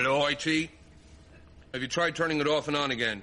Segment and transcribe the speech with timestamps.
[0.00, 0.70] Hello, IT?
[1.74, 3.20] Have you tried turning it off and on again?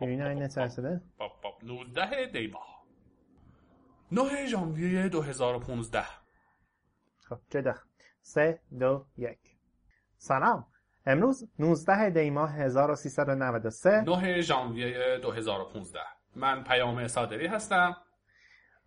[0.00, 1.00] Very nice answer there.
[1.62, 2.65] のだへでいば。
[4.12, 6.04] 9 ژانویه 2015
[7.28, 7.74] خب جدا
[8.20, 9.38] سه دو یک.
[10.16, 10.66] سلام.
[11.06, 16.00] امروز 19 دی ماه 1393 9 ژانویه 2015
[16.36, 17.96] من پیام صادری هستم.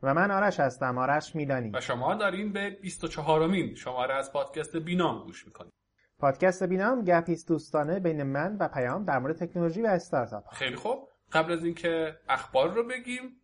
[0.04, 0.98] و من آرش هستم.
[0.98, 1.72] آرش میلانی.
[1.74, 5.74] و شما دارین به 24 مین شماره از پادکست بینام گوش می‌کنید
[6.20, 10.48] پادکست بینام گپیست دوستانه بین من و پیام در مورد تکنولوژی و استارتاپ.
[10.54, 11.10] خیلی خوب.
[11.32, 13.41] قبل از اینکه اخبار رو بگیم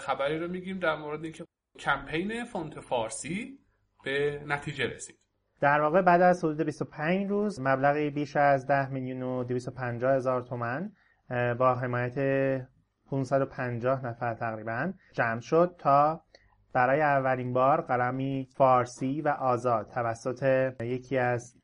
[0.00, 1.44] خبری رو میگیم در مورد اینکه
[1.78, 3.58] کمپین فونت فارسی
[4.04, 5.18] به نتیجه رسید.
[5.60, 10.42] در واقع بعد از حدود 25 روز مبلغی بیش از 10 میلیون و 250 هزار
[10.42, 10.92] تومن
[11.58, 12.18] با حمایت
[13.10, 16.24] 550 نفر تقریبا جمع شد تا
[16.72, 21.56] برای اولین بار قلمی فارسی و آزاد توسط یکی از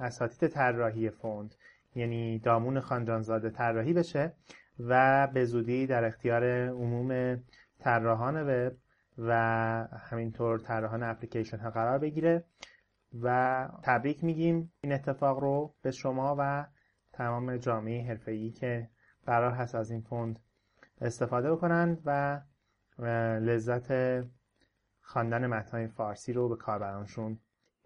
[0.00, 1.54] اساتید طراحی فوند
[1.94, 4.32] یعنی دامون خانجانزاده طراحی بشه.
[4.78, 7.40] و به زودی در اختیار عموم
[7.78, 8.76] طراحان وب
[9.18, 9.32] و
[10.10, 12.44] همینطور طراحان اپلیکیشن ها قرار بگیره
[13.22, 14.72] و تبریک میگیم.
[14.80, 16.66] این اتفاق رو به شما و
[17.12, 18.88] تمام جامعه حرفه‌ای که
[19.26, 20.38] قرار هست از این فوند
[21.00, 22.40] استفاده بکنند و
[23.40, 23.92] لذت
[25.00, 27.38] خواندن متنهای فارسی رو به کاربرانشون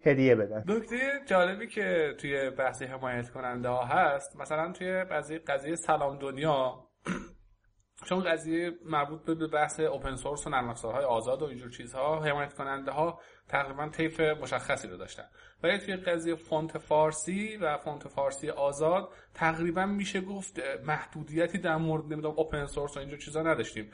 [0.05, 0.63] هدیه بدن.
[0.67, 6.83] نکته جالبی که توی بحث حمایت کننده ها هست مثلا توی قضیه قضیه سلام دنیا
[8.09, 12.53] چون قضیه مربوط به بحث اوپن سورس و نرم افزارهای آزاد و اینجور چیزها حمایت
[12.53, 15.23] کننده ها تقریبا طیف مشخصی رو داشتن.
[15.63, 22.13] ولی توی قضیه فونت فارسی و فونت فارسی آزاد تقریبا میشه گفت محدودیتی در مورد
[22.13, 23.91] نمی‌دونم اوپن سورس و اینجور چیزها نداشتیم.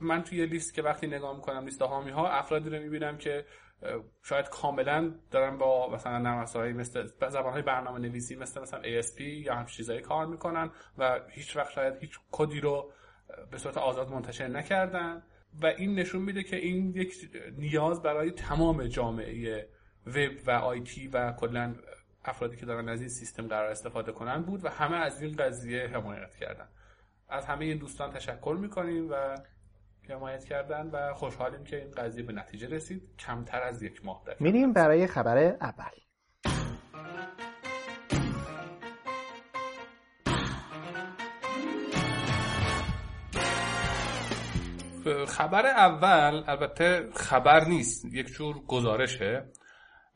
[0.00, 3.44] من توی لیست که وقتی نگاه می‌کنم لیست حامی ها افرادی رو می‌بینم که
[4.22, 9.66] شاید کاملا دارن با مثلا نرم مثل زبانهای برنامه نویسی مثل مثلا ASP یا هم
[9.66, 12.92] چیزایی کار می‌کنن و هیچ وقت شاید هیچ کدی رو
[13.50, 15.22] به صورت آزاد منتشر نکردن.
[15.62, 17.14] و این نشون میده که این یک
[17.58, 19.68] نیاز برای تمام جامعه
[20.06, 21.74] وب و آیتی و کلا
[22.24, 25.86] افرادی که دارن از این سیستم قرار استفاده کنن بود و همه از این قضیه
[25.86, 26.68] حمایت کردن.
[27.28, 29.34] از همه این دوستان تشکر می‌کنیم و
[30.10, 33.02] حمایت کردن و خوشحالیم که این قضیه به نتیجه رسید.
[33.18, 35.90] کمتر از یک ماه در میریم برای خبر اول.
[45.26, 49.44] خبر اول البته خبر نیست یک جور گزارشه.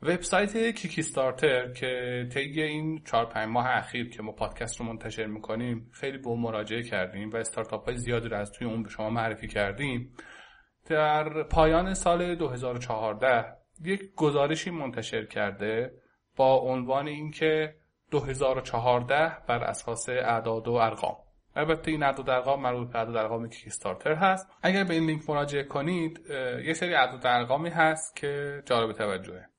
[0.02, 5.26] وبسایت کیکی استارتر که طی این 4 5 ماه اخیر که ما پادکست رو منتشر
[5.26, 9.10] می‌کنیم خیلی به مراجعه کردیم و استارتاپ های زیادی رو از توی اون به شما
[9.10, 10.16] معرفی کردیم.
[10.86, 13.44] در پایان سال 2014
[13.84, 15.92] یک گزارشی منتشر کرده
[16.36, 17.74] با عنوان اینکه
[18.10, 21.16] 2014 بر اساس اعداد و ارقام.
[21.56, 24.48] البته این اعداد ارقام مربوط به اعداد ارقام کیکستارتر هست.
[24.62, 26.20] اگر به این لینک مراجعه کنید
[26.64, 29.50] یه سری اعداد ارقامی هست که جالب توجهه.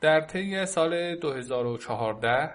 [0.00, 2.54] در طی سال 2014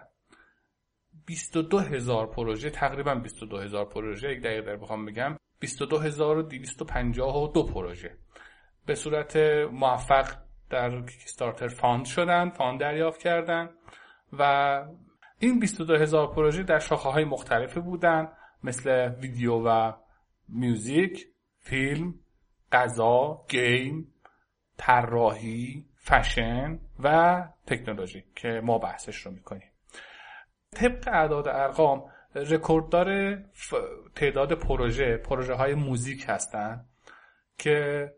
[1.25, 8.17] 22 هزار پروژه تقریبا 22 هزار پروژه یک دقیقه بخوام بگم 22252 پروژه.
[8.85, 9.37] به صورت
[9.71, 10.35] موفق
[10.69, 13.69] در Kickstarter fund شدن fund دریافت کردن
[14.33, 14.83] و
[15.39, 18.27] این 22 هزار پروژه در شاخه های مختلفی بودن
[18.63, 19.91] مثل ویدیو و
[20.49, 21.27] میوزیک
[21.59, 22.13] فیلم
[22.71, 24.13] غذا گیم
[24.77, 29.71] طراحی فشن و تکنولوژی که ما بحثش رو می‌کنیم.
[30.75, 32.03] طبق اعداد ارقام
[32.35, 33.37] رکورددار
[34.15, 36.89] تعداد پروژه پروژه های موزیک هستند
[37.57, 38.09] که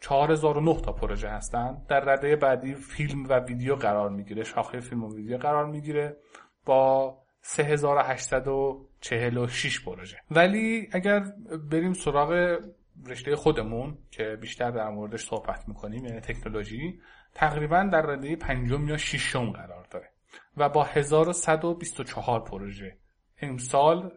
[0.00, 1.82] 4009 تا پروژه هستن.
[1.88, 6.16] در رده بعدی فیلم و ویدیو قرار می‌گیره شاخه فیلم و ویدیو قرار می‌گیره
[6.64, 10.16] با 3846 پروژه.
[10.30, 11.24] ولی اگر
[11.70, 12.58] بریم سراغ
[13.06, 17.00] رشته خودمون که بیشتر در موردش صحبت می‌کنیم یعنی تکنولوژی
[17.36, 20.10] تقریبا در رده پنجم یا ششم قرار داره
[20.56, 22.96] و با 1124 پروژه
[23.42, 24.12] امسال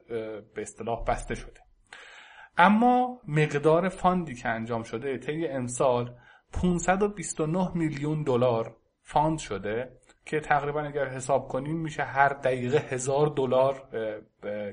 [0.55, 1.59] به اصطلاح بسته شده.
[2.57, 6.15] اما مقدار fund ی که انجام شده طی امسال
[6.53, 9.91] 529 میلیون دلار fund شده
[10.25, 13.89] که تقریبا اگر حساب کنیم میشه هر دقیقه هزار دلار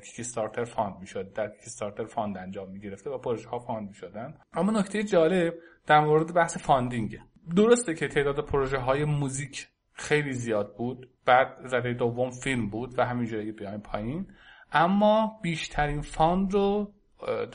[0.05, 4.35] Kickstarter fund می‌شد در Kickstarter fund انجام می‌گرفته و پروژه ها fund می‌شدن.
[4.53, 5.55] اما نکته جالب
[5.87, 7.21] در مورد بحث funding ه
[7.55, 13.05] درسته که تعداد پروژه های موزیک خیلی زیاد بود بعد رده دوم فیلم بود و
[13.05, 14.27] همینجوری بیایم پایین.
[14.73, 16.93] اما بیشترین fund رو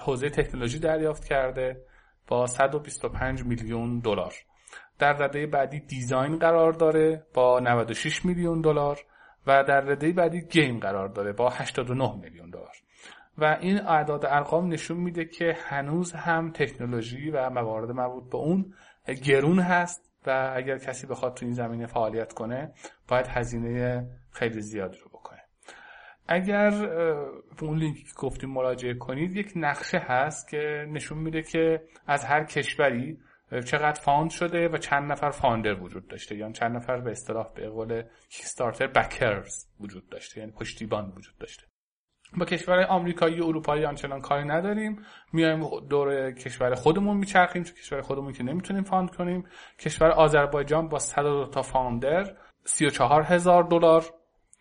[0.02, 1.86] حوزه تکنولوژی دریافت کرده
[2.28, 4.34] با 125 میلیون دلار.
[5.00, 9.00] در رده بعدی design قرار داره با 96 میلیون دلار
[9.48, 12.76] و در رده بعدی game قرار داره با 89 میلیون دلار.
[13.38, 18.74] و این اعداد ارقام نشون میده که هنوز هم تکنولوژی و موارد مربوط به اون
[19.08, 22.74] گرون هست و اگر کسی بخواد تو این زمینه فعالیت کنه
[23.08, 25.42] باید هزینه خیلی زیادی رو بکنه.
[26.28, 26.74] اگر
[27.62, 32.44] اون لینکی که گفتیم مراجعه کنید یک نقشه هست که نشون میده که از هر
[32.44, 33.20] کشوری
[33.66, 36.36] چقدر fund شده و چند نفر funder وجود داشته.
[36.36, 40.40] یعنی چند نفر به اصطلاح به قول Kickstarter backers وجود داشته.
[40.40, 41.64] یعنی پشتیبان وجود داشته.
[42.38, 45.06] با کشور آمریکایی و اروپایی آنچنان کاری نداریم.
[45.34, 49.46] میایم دور کشور خودمون میچرخیم چون کشور خودمون که نمی‌تونیم fund کنیم.
[49.80, 54.06] کشور آذربایجان با 100 تا funder 34 هزار دلار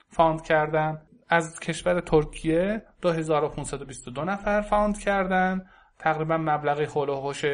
[0.08, 1.02] fund کردن.
[1.28, 5.66] از کشور ترکیه 2522 نفر fund کردن.
[5.98, 7.44] تقریبا مبلغ حول و حوش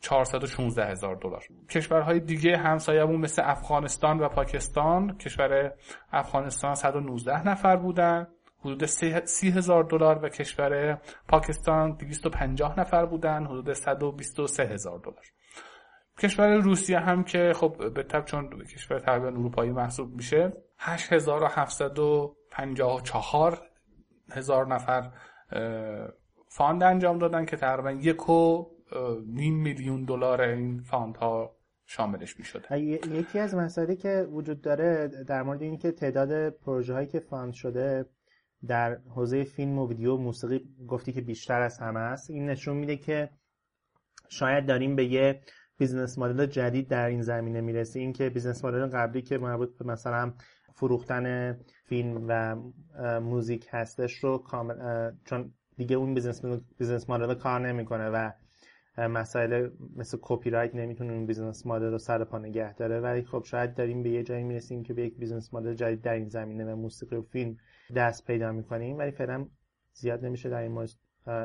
[0.00, 1.44] 416 هزار دلار.
[1.70, 5.72] کشورهای دیگه همسایه‌مون مثل افغانستان و پاکستان کشور
[6.12, 8.26] افغانستان 119 نفر بودن.
[8.60, 15.24] حدود 30 هزار دلار و کشور پاکستان 250 نفر بودن حدود 123 هزار دلار.
[16.18, 23.62] کشور روسیه هم که خب به طب چون کشور تقریبا اروپایی محسوب میشه 8754
[24.30, 25.10] هزار نفر
[26.48, 28.66] فاند انجام دادن که تقریبا یک و
[29.26, 31.56] نیم میلیون دلار این fund ها
[31.86, 37.06] شاملش می شده یکی از مسائلی که وجود داره در مورد اینکه تعداد پروژه هایی
[37.06, 38.06] که fund شده
[38.66, 42.30] در حوزه فیلم و ویدیو و موسیقی گفتی که بیشتر از همه است.
[42.30, 43.30] این نشون میده که
[44.28, 45.40] شاید داریم به یه
[45.78, 48.02] business model جدید در این زمینه می‌رسیم.
[48.02, 50.32] این که business model قبلی که مربوط به مثلا
[50.74, 52.56] فروختن فیلم و
[53.20, 56.44] موزیک هستش رو کامل چون دیگه اون business
[56.78, 58.30] business model کار نمی‌کنه و
[58.98, 63.00] مسائل مثل کپی رایت نمی‌تونه اون business model رو سر پا نگه داره.
[63.00, 66.12] ولی خب شاید داریم به یه جایی می‌رسیم که به یک business model جدید در
[66.12, 67.56] این زمینه و موسیقی و فیلم
[67.96, 69.46] دست پیدا می‌کنیم ولی فعلا
[69.92, 70.90] زیاد نمیشه در این مورد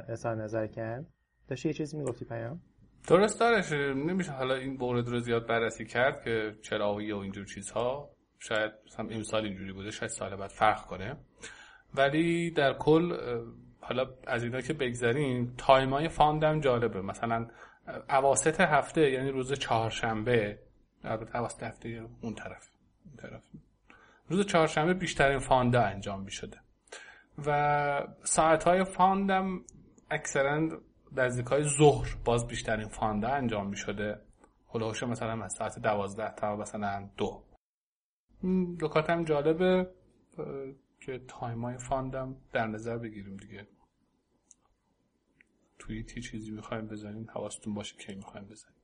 [0.09, 1.05] اظهار نظر کرد.
[1.47, 2.61] داشتی یه چیزی می‌گفتی پیام؟
[3.07, 3.71] درست دارش.
[3.71, 8.09] نمیشه حالا این مورد رو زیاد بررسی کرد که چرایی و اینجور چیزها
[8.39, 11.17] شاید هم امسال اینجوری بوده شاید سال بعد فرق کنه.
[11.95, 13.17] ولی در کل
[13.79, 17.01] حالا از اینا که بگذاریم time ای fund م جالبه.
[17.01, 17.47] مثلا
[18.09, 20.59] اواسط هفته یعنی روز چهارشنبه
[21.03, 21.89] البته اواسط هفته
[22.21, 22.69] اون طرف
[23.05, 23.43] اون طرف.
[24.27, 26.57] روز چهارشنبه بیشترین fund ه انجام می شده
[27.45, 29.61] و ساعت های fund م
[30.09, 30.69] اکثرا
[31.11, 34.21] نزدیک های ظهر باز بیشترین fund ه انجام می شده
[34.69, 37.43] هلوش مثلا از ساعت دوازده تا مثلا دو.
[38.81, 39.91] نکات هم جالبه
[40.99, 43.67] که time های fund م در نظر بگیریم دیگه.
[45.79, 48.82] توییتی چیزی می‌خوایم بزنیم حواستون باشه کی می‌خوایم بزنیم.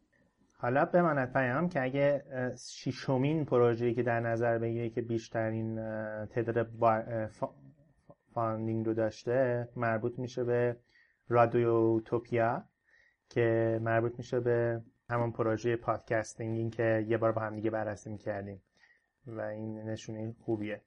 [0.61, 2.23] حالا بماند پیام که اگه
[2.57, 5.75] شیشمین پروژه‌ای که در نظر بگیره که بیشترین
[6.25, 6.67] تعداد
[8.33, 10.77] funding رو داشته مربوط میشه به
[11.29, 12.63] Radiotopia
[13.29, 18.09] که مربوط میشه به همون پروژه پادکستینگ این که یه بار با هم دیگه بررسی
[18.09, 18.61] می‌کردیم
[19.27, 20.81] و این نشونه خوبیه.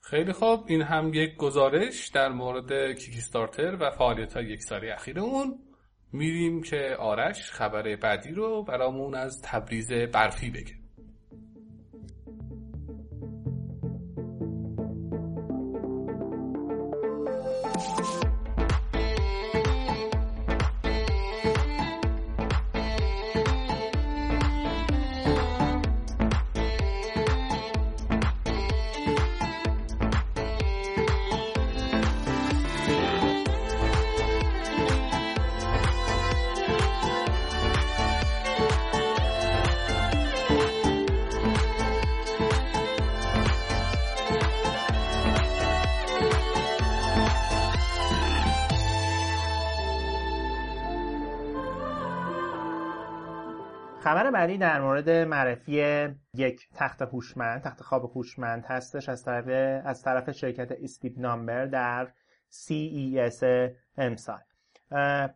[0.00, 0.64] خیلی خوب.
[0.66, 5.20] این هم یک گزارش در مورد کیکستارتر و فعالیت های یک سالی اخیر
[6.12, 10.81] میریم که آرش خبر بعدی رو برامون از تبریز برفی بگه.
[54.32, 55.72] بعدی در مورد معرفی
[56.34, 59.46] یک تخت هوشمند تخت خواب هوشمند هستش از طرف
[59.86, 62.12] از طرف شرکت استیپ نامبر در
[62.50, 63.44] CES
[63.96, 64.40] امسال.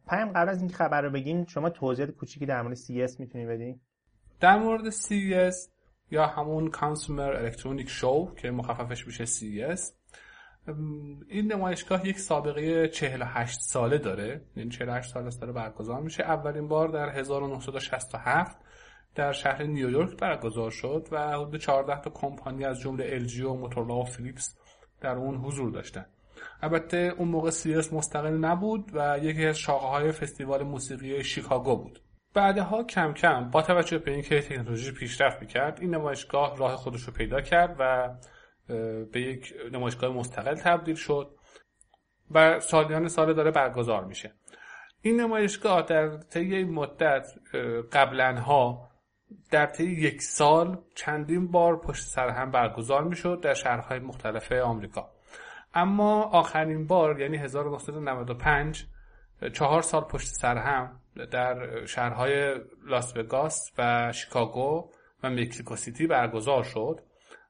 [0.09, 3.81] پیام قبل از اینکه خبر رو بگیم شما توضیحات کوچیکی در مورد CES می‌تونی بدی
[4.41, 5.55] در مورد CES
[6.11, 9.81] یا همون کانسومر الکترونیک شو که مخففش میشه CES
[11.29, 14.41] این نمایشگاه یک سابقه 48 ساله داره.
[14.57, 16.23] یعنی 48 سال است داره برگزار میشه.
[16.23, 18.57] اولین بار در 1967
[19.17, 23.95] در شهر نیویورک برگزار شد و حدود 14 تا کمپانی از جمله LG و موتورلا
[23.95, 24.59] و فیلیپس
[25.01, 26.07] در اون حضور داشتن.
[26.63, 32.01] البته اون موقع سیرس مستقل نبود و یکی از شاخه های فستیوال موسیقی شیکاگو بود.
[32.35, 37.13] بعدها کم کم با توجه به اینکه تکنولوژی پیشرفت می‌کرد این نمایشگاه راه خودش رو
[37.13, 38.15] پیدا کرد و
[39.13, 41.31] به یک نمایشگاه مستقل تبدیل شد
[42.31, 44.33] و سالیان سال داره برگزار میشه.
[45.03, 47.27] این نمایشگاه در طی مدت
[47.93, 48.41] قبلا
[49.51, 55.11] در طی یک سال چندین بار پشت سر هم برگزار می‌شد در شهرهای مختلف آمریکا.
[55.75, 58.87] اما آخرین بار یعنی 1995
[59.53, 61.01] چهار سال پشت سر هم
[61.31, 62.55] در شهرهای
[62.87, 64.91] لاس وگاس و شیکاگو
[65.23, 67.01] و مکسیکو سیتی برگزار شد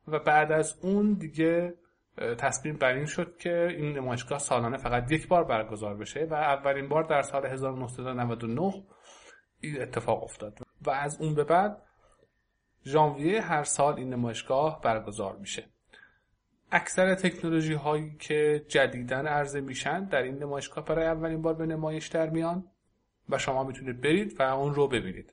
[0.09, 1.75] و بعد از اون دیگه
[2.39, 6.89] تصمیم بر این شد که این نمایشگاه سالانه فقط یک بار برگزار بشه و اولین
[6.89, 8.85] بار در سال 1999
[9.61, 10.59] این اتفاق افتاد.
[10.83, 11.83] و از اون به بعد
[12.87, 15.65] ژانویه هر سال این نمایشگاه برگزار میشه.
[16.71, 22.07] اکثر تکنولوژی هایی که جدیدن عرضه میشن در این نمایشگاه برای اولین بار به نمایش
[22.07, 22.65] در میان
[23.29, 25.33] و شما می‌تونید برید و اون رو ببینید.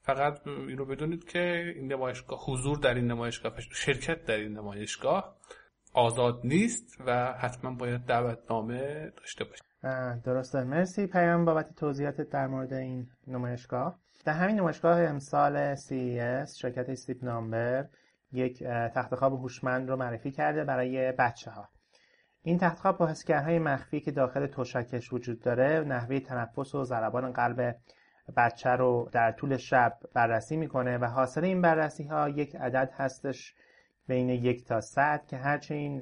[0.00, 5.36] فقط این رو بدونید که این نمایشگاه حضور در این نمایشگاه شرکت در این نمایشگاه
[5.92, 9.64] آزاد نیست و حتما باید دعوتنامه داشته باشید.
[10.24, 13.98] درسته مرسی پیام بابت توضیحات در مورد این نمایشگاه.
[14.24, 17.88] در همین نمایشگاه امسال CES شرکت استیپ نامبر
[18.32, 21.68] یک تخت خواب هوشمند رو معرفی کرده برای بچه ها
[22.42, 27.32] این تخت خواب با حسگرهای مخفی که داخل توشکش وجود داره نحوه تنفس و ضربان
[27.32, 27.76] قلب
[28.36, 33.54] بچه رو در طول شب بررسی می‌کنه و حاصل این بررسی ها یک عدد هستش
[34.08, 36.00] بین یک تا صد که هرچه این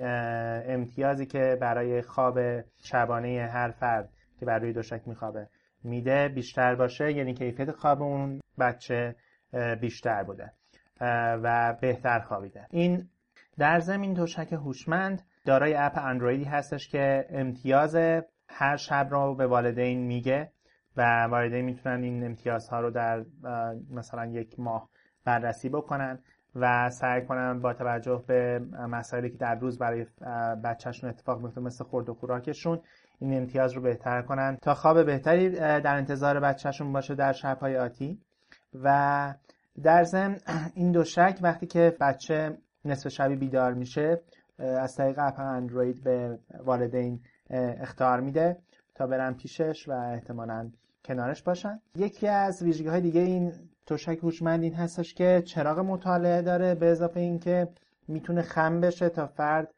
[0.74, 2.38] امتیازی که برای خواب
[2.76, 4.10] شبانه هر فرد
[4.40, 5.48] که بر روی دوشک میخوابه.
[5.84, 9.16] میده بیشتر باشه یعنی کیفیت خواب اون بچه
[9.80, 10.52] بیشتر بوده
[11.42, 12.66] و بهتر خوابیده.
[12.70, 13.08] این
[13.58, 17.96] در زمین توشک هوشمند دارای اپ اندرویدی هستش که امتیاز
[18.48, 20.52] هر شب رو به والدین میگه
[20.96, 23.24] و والدین می‌تونن این امتیازها رو در
[23.90, 24.88] مثلا یک ماه
[25.24, 26.18] بررسی بکنن
[26.54, 28.58] و سعی کنن با توجه به
[28.88, 30.06] مسائلی که در روز برای
[30.64, 32.80] بچهشون اتفاق میفته مثل خورد و خوراکشون
[33.22, 34.58] این امتیاز رو بهتر کنن.
[34.62, 38.18] تا خواب بهتری در انتظار بچهشون باشه در شبهای آتی.
[38.82, 39.34] و
[39.82, 40.36] در ضمن
[40.74, 44.20] این دو شک وقتی که بچه نصف شبی بیدار میشه
[44.58, 48.56] از طریق اپ اندروید به والدین اختار میده
[48.94, 50.70] تا برن پیشش و احتمالا
[51.04, 51.80] کنارش باشن.
[51.96, 53.52] یکی از ویژگی های دیگه این
[53.86, 57.68] تشک هوشمند این هستش که چراغ مطالعه داره به اضافه اینکه
[58.08, 59.74] می‌تونه خم بشه تا فرد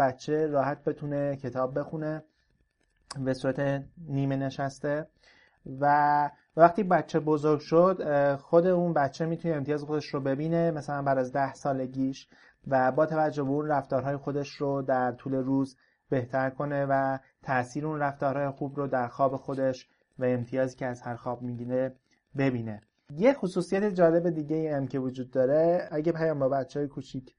[0.00, 2.22] بچه راحت بتونه کتاب بخونه.
[3.24, 5.06] به صورت نیمه نشسته.
[5.80, 11.18] و وقتی بچه بزرگ شد خود اون بچه می‌تونه امتیاز خودش رو ببینه مثلا بعد
[11.18, 12.28] از ده سالگیش
[12.66, 15.76] و با توجه به اون رفتارهای خودش رو در طول روز
[16.08, 19.88] بهتر کنه و تاثیر اون رفتارهای خوب رو در خواب خودش
[20.18, 21.94] و امتیازی که از هر خواب می‌گیره
[22.38, 22.82] ببینه.
[23.10, 27.34] یه خصوصیت جالب دیگه هم که وجود داره اگه پیام با بچه های کوچیک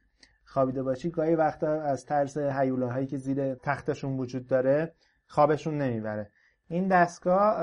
[0.45, 4.93] خوابیده باشی گاهی وقتا از ترس هیولاهایی که زیر تختشون وجود داره
[5.29, 6.31] خوابشون نمی‌بره.
[6.67, 7.59] این دستگاه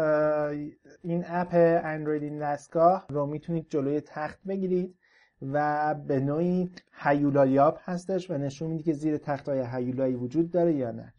[1.03, 1.49] این اپ
[1.85, 4.99] اندروید این دستگاه رو می‌تونید جلوی تخت بگیرید
[5.43, 6.71] و به نوعی
[7.03, 11.15] هیولایاب هستش و نشون میده که زیر تخت های هیولایی وجود داره یا نه.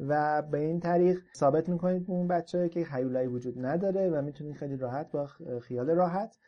[0.00, 4.56] و به این طریق ثابت می‌کنید به اون بچه که هیولایی وجود نداره و می‌تونید
[4.56, 5.26] خیلی راحت با
[5.62, 6.38] خیال راحت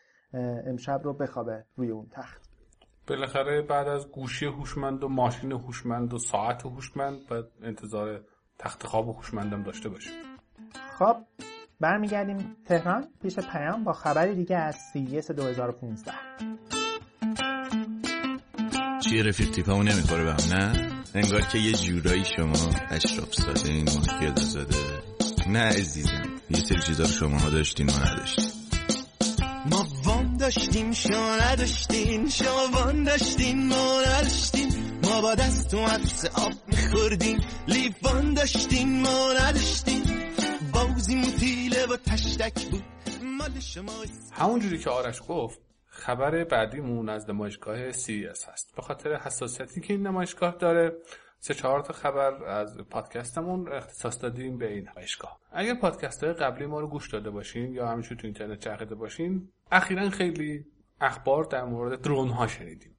[0.67, 2.51] امشب رو بخوابه روی اون تخت.
[3.09, 8.25] بالاخره بعد از گوشی هوشمند و ماشین هوشمند و ساعت هوشمند باید انتظار
[8.61, 10.13] تخت خواب هوشمندم داشته باشیم
[10.99, 11.17] خب
[11.81, 16.13] برمیگردیم تهران پیش پیام با خبری دیگه از CES 2015
[19.01, 23.85] چیه رفیق تیپمون نمی‌خوره به هم نه؟ انگار که یه جورایی شما اشراف ساده این
[23.85, 24.77] ما زاده
[25.49, 28.45] نه عزیزم یه سری چیزا رو شما ها داشتین ما نداشتین.
[29.71, 34.69] ما وام داشتیم شما نداشتین شما وام داشتین ما نداشتین
[35.03, 36.53] ما با دست و عفص آب
[36.93, 40.03] میخوردیم لیوان داشتین ما نداشتین
[40.73, 42.83] بازی موتیله و تشتک بود.
[43.39, 43.93] مال شما
[44.33, 48.77] همونجوری که آرش گفت خبر بعدیمون از نمایشگاه CES هست.
[48.77, 50.93] به خاطر حساسیتی که این نمایشگاه داره
[51.39, 55.41] سه چهار تا خبر از پادکستمون اختصاص دادیم به این نمایشگاه.
[55.53, 59.49] اگر پادکست های قبلی ما رو گوش داده باشین یا همیشه تو اینترنت چرخیده باشین
[59.73, 60.67] اخیرا خیلی
[61.01, 62.97] اخبار در مورد درون ها شنیدیم.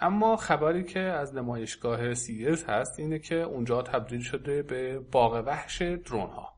[0.00, 5.82] اما خبری که از نمایشگاه سیرز هست اینه که اونجا تبدیل شده به باغ وحش
[5.82, 6.52] درون ها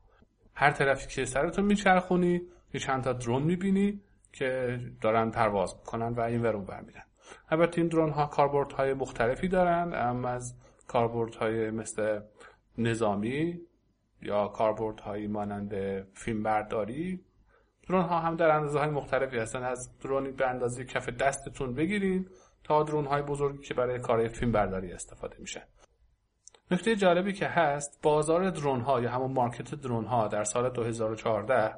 [0.53, 2.41] هر طرفی که سرتون میچرخونی
[2.73, 4.01] یه چند تا درون می‌بینی
[4.33, 7.03] که دارن پرواز می‌کنن و این ورون بر میرن.
[7.49, 10.55] البته این درون ها کاربورد های مختلفی دارن اما از
[10.87, 12.21] کاربورد های مثل
[12.77, 13.59] نظامی
[14.21, 15.73] یا کاربورد هایی مانند
[16.13, 17.23] فیلم برداری
[17.87, 19.63] درون ها هم در اندازه های مختلفی هستن.
[19.63, 22.29] از درونی به اندازه کف دستتون بگیرین
[22.69, 25.61] تا درون های بزرگی که برای کار فیلم برداری استفاده میشن
[26.71, 31.75] نکته جالبی که هست بازار درون ها یا همون مارکت درون ها در سال 2014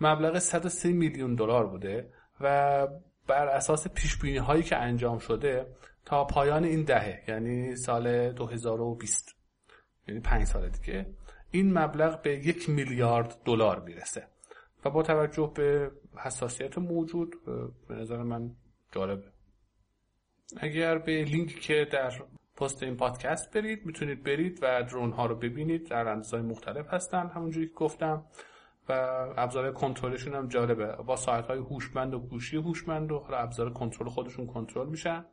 [0.00, 2.88] مبلغ 130 میلیون دلار بوده و
[3.26, 5.66] بر اساس پیش بینی هایی که انجام شده
[6.04, 9.36] تا پایان این دهه یعنی سال 2020
[10.08, 11.06] یعنی پنج سال دیگه
[11.50, 14.28] این مبلغ به یک میلیارد دلار می‌رسه.
[14.84, 17.34] و با توجه به حساسیت موجود
[17.88, 18.50] به نظر من
[18.92, 19.35] جالبه.
[20.56, 22.12] اگر به لینکی که در
[22.56, 25.88] پست این پادکست برید می‌تونید برید و درون ها رو ببینید.
[25.88, 28.24] در اندازهای مختلف هستن همونجوری که گفتم
[28.88, 28.92] و
[29.36, 30.86] ابزار کنترلشون هم جالبه.
[30.86, 35.24] با ساعت های هوشمند و گوشی هوشمند و ابزار کنترل خودشون کنترل میشن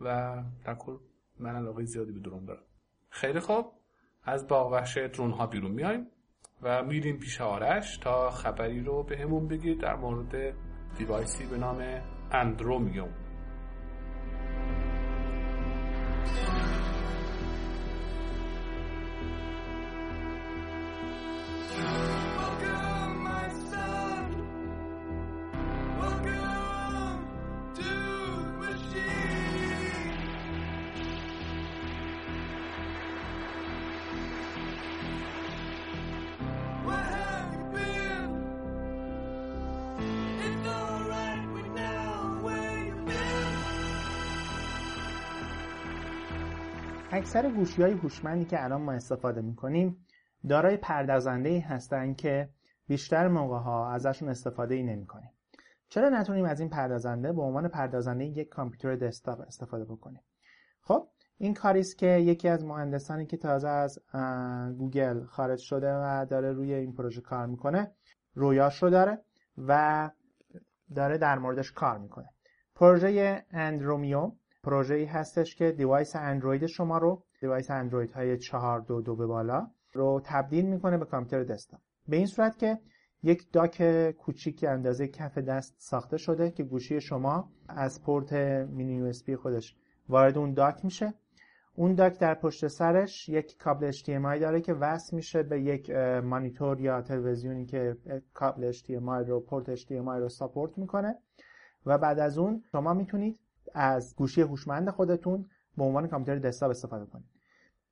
[0.00, 0.96] و در کل
[1.38, 2.62] من علاقه زیادی به درون دارم.
[3.10, 3.72] خیلی خوب.
[4.24, 6.06] از باغ وحش درون ها بیرون میایم
[6.62, 9.80] و میریم پیش آرش تا خبری رو به همون بگید.
[9.80, 10.54] در مورد
[10.98, 13.23] دیوایسی به نام اندرومیوم
[47.14, 50.06] اکثر گوشی های هوشمندی که الان ما استفاده می‌کنیم
[50.48, 52.48] دارای پردازنده ای هستن که
[52.86, 55.30] بیشتر موقع ها ازشون استفاده ای نمی کنیم.
[55.88, 60.20] چرا نتونیم از این پردازنده به عنوان پردازنده یک کامپیوتر دسکتاپ استفاده بکنیم
[60.80, 63.98] خب این کاری است که یکی از مهندسانی که تازه از
[64.78, 67.92] گوگل خارج شده و داره روی این پروژه کار می‌کنه
[68.34, 69.24] رویاش رو داره
[69.58, 70.10] و
[70.94, 72.28] داره در موردش کار می‌کنه
[72.74, 74.32] پروژه Andromium
[74.64, 79.66] پروژه‌ای هستش که device اندروید شما رو device اندروید های 4 دو دو به بالا
[79.92, 81.80] رو تبدیل می‌کنه به کامپیوتر دسکتاپ.
[82.08, 82.78] به این صورت که
[83.22, 89.36] یک dock کوچیک اندازه کف دست ساخته شده که گوشی شما از پورت mini U
[89.36, 89.76] خودش
[90.08, 91.14] وارد اون dock میشه.
[91.76, 95.90] اون dock در پشت سرش یک کابل HDMI داره که وصل میشه به یک
[96.24, 97.96] مانیتور یا تلویزیونی که
[98.34, 101.18] کابل HDMI رو پورت HDMI رو support می‌کنه.
[101.86, 103.38] و بعد از اون شما می‌تونید
[103.74, 107.26] از گوشی هوشمند خودتون به عنوان کامپیوتر دسکتاپ استفاده کنید.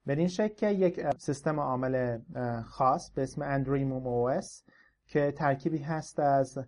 [0.07, 2.19] به این شکل که یک سیستم عامل
[2.63, 4.41] خاص به اسم Andromium OS
[5.07, 6.59] که ترکیبی هست از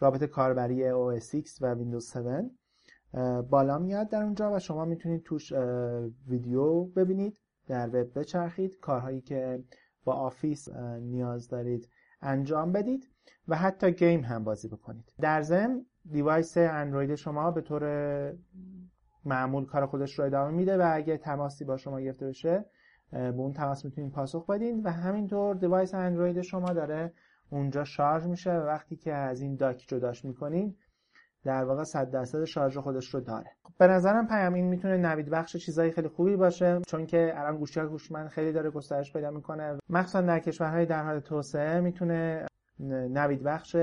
[0.00, 2.50] رابط کاربری OS X و Windows 7
[3.50, 5.52] بالا میاد در اونجا و شما می‌تونید توش
[6.28, 9.64] ویدیو ببینید در وب بچرخید کارهایی که
[10.04, 10.68] با آفیس
[11.00, 11.88] نیاز دارید
[12.22, 13.08] انجام بدید
[13.48, 15.12] و حتی game هم بازی بکنید.
[15.20, 17.84] در ضمن device اندروید شما به طور
[19.24, 22.64] معمول کار خودش رو ادامه میده و اگه تماسی با شما گرفته بشه
[23.10, 27.12] به اون تماس می‌تونید پاسخ بدین و همینطور device اندروید شما داره
[27.50, 30.76] اونجا شارژ میشه و وقتی که از این dock جداش می‌کنین
[31.44, 33.50] در واقع 100 درصد شارژ خودش رو داره.
[33.78, 37.80] به نظرم پیام این می‌تونه نوید بخش چیزای خیلی خوبی باشه چون که الان گوشی
[37.80, 42.46] هوشمند خیلی داره گسترش پیدا می‌کنه مخصوصا در کشورهای در حال توسعه می‌تونه
[42.80, 43.76] نوید بخش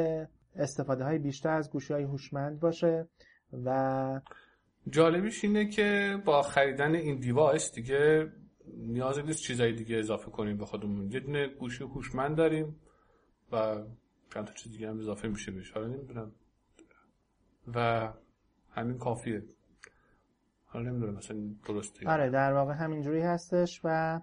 [0.56, 3.08] استفاده های بیشتر از گوشی های هوشمند باشه
[3.66, 4.22] و
[4.90, 8.32] جالبیش اینه که با خریدن این دیوایس دیگه
[8.78, 11.12] نیاز نیست چیزای دیگه اضافه کنیم به خودمون.
[11.12, 12.76] یه دونه گوشی هوشمند داریم
[13.52, 13.84] و
[14.34, 15.72] چند تا چیز دیگه هم اضافه میشه بهش.
[15.72, 16.32] حالا نمی‌دونم.
[17.76, 18.10] و
[18.72, 19.44] همین کافیه.
[20.66, 21.38] حالا نمی‌دونم مثلا
[21.68, 22.10] درسته.
[22.10, 24.22] آره در واقع همینجوری هستش و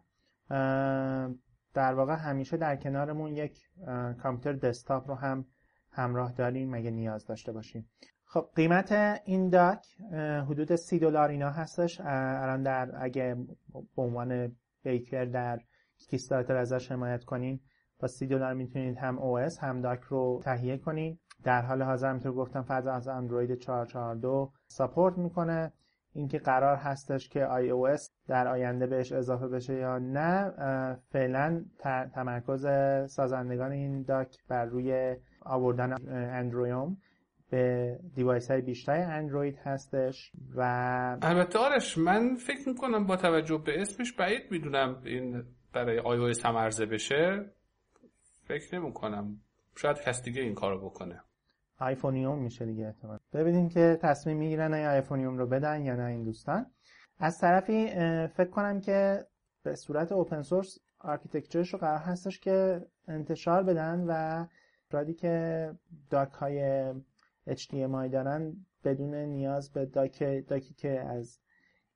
[1.75, 3.59] در واقع همیشه در کنارمون یک
[4.23, 5.47] کامپیوتر دسکتاپ رو هم
[5.99, 7.91] همراه داریم اگه نیاز داشته باشیم.
[8.25, 8.93] خب قیمت
[9.25, 9.87] این dock
[10.49, 12.01] حدود سی دلار اینا هستش.
[12.05, 13.37] الان در اگه
[13.97, 15.59] به عنوان backer در
[16.11, 17.61] Kickstarter ازش حمایت کنین
[17.99, 21.19] با سی دلار می‌تونید هم OS هم dock رو تهیه کنین.
[21.45, 25.73] در حال حاضر همینطور گفتم فقط از اندروید 442 support می‌کنه.
[26.13, 30.51] اینکه قرار هستش که iOS در آینده بهش اضافه بشه یا نه
[31.11, 31.65] فعلا
[32.15, 32.67] تمرکز
[33.11, 35.17] سازندگان این dock بر روی
[35.49, 36.97] آوردن Andromium
[37.51, 40.63] به device های بیشتر اندروید هستش و
[41.23, 46.33] البته آرش من فکر می‌کنم با توجه به اسمش بعید می‌دونم این برای آی او
[46.45, 47.45] هم عرضه بشه.
[48.45, 49.41] فکر نمی‌کنم.
[49.77, 51.21] شاید کس دیگه این کارو بکنه.
[51.81, 56.25] آیفونیوم میشه دیگه احتمال ببینیم که تصمیم می‌گیرن ای آیفونیوم رو بدن یا نه این
[56.25, 56.67] دوستان.
[57.19, 57.87] از طرفی
[58.37, 59.25] فکر کنم که
[59.63, 64.45] به صورت open source architecture ش رو قرار هستش که انتشار بدن و
[64.89, 65.75] افرادی که
[66.11, 66.93] dock های
[67.49, 71.41] HDMI دارن بدون نیاز به dock dock ی که از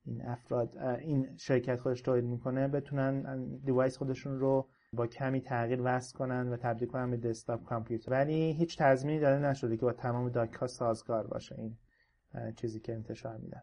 [0.05, 6.19] این افراد این شرکت خودش تولید می‌کنه بتونن device خودشون رو با کمی تغییر وصل
[6.19, 8.11] کنن و تبدیل کنن به desktop computer.
[8.11, 11.57] ولی هیچ تضمینی داده نشده که با تمام dock ها سازگار باشه.
[11.59, 11.77] این
[12.57, 13.63] چیزی که انتشار میدن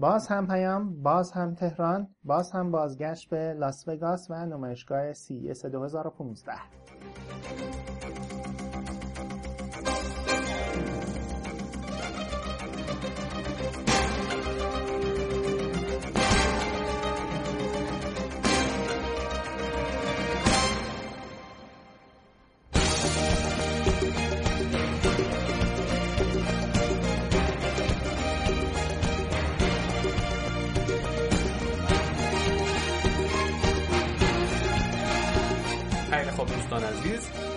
[0.00, 5.64] باز هم پیام باز هم تهران باز هم بازگشت به لاس وگاس و نمایشگاه CES
[5.64, 6.52] 2015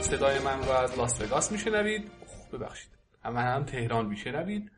[0.01, 2.11] صدای من رو از لاس وگاس میشنوید.
[2.53, 2.89] ببخشید.
[3.23, 4.71] هم هم تهران میشنوید.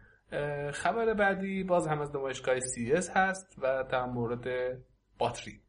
[0.72, 4.78] خبر بعدی باز هم از نمایشگاه CES هست و در مورد
[5.18, 5.62] باتری.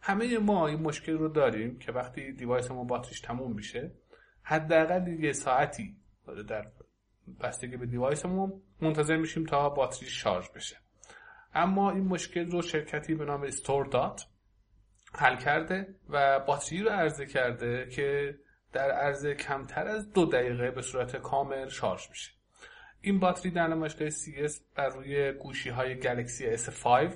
[0.00, 3.92] همه ما این مشکل رو داریم که وقتی device ما باتریش تموم میشه
[4.42, 5.96] حداقل یه ساعتی
[6.48, 6.66] در
[7.40, 10.76] بستگی به device مون منتظر میشیم تا باتری شارژ بشه.
[11.54, 14.26] اما این مشکل رو شرکتی به نام StoreDot
[15.16, 18.38] حل کرده و باتری رو عرضه کرده که
[18.72, 22.30] در عرض کمتر از دو دقیقه به صورت کامل شارژ میشه.
[23.00, 27.14] این باتری در نمایشگاه CES بر روی گوشی های Galaxy S5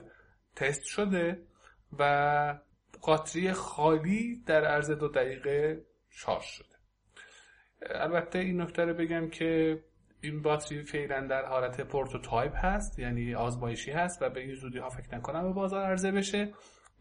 [0.56, 1.42] تست شده
[1.98, 2.58] و
[3.06, 6.78] باتری خالی در عرض دو دقیقه شارژ شده.
[7.82, 9.80] البته این نکته رو بگم که
[10.20, 14.88] این باتری فعلا در حالت prototype هست یعنی آزمایشی هست و به این زودی ها
[14.88, 16.52] فکر نکنم به بازار عرضه بشه.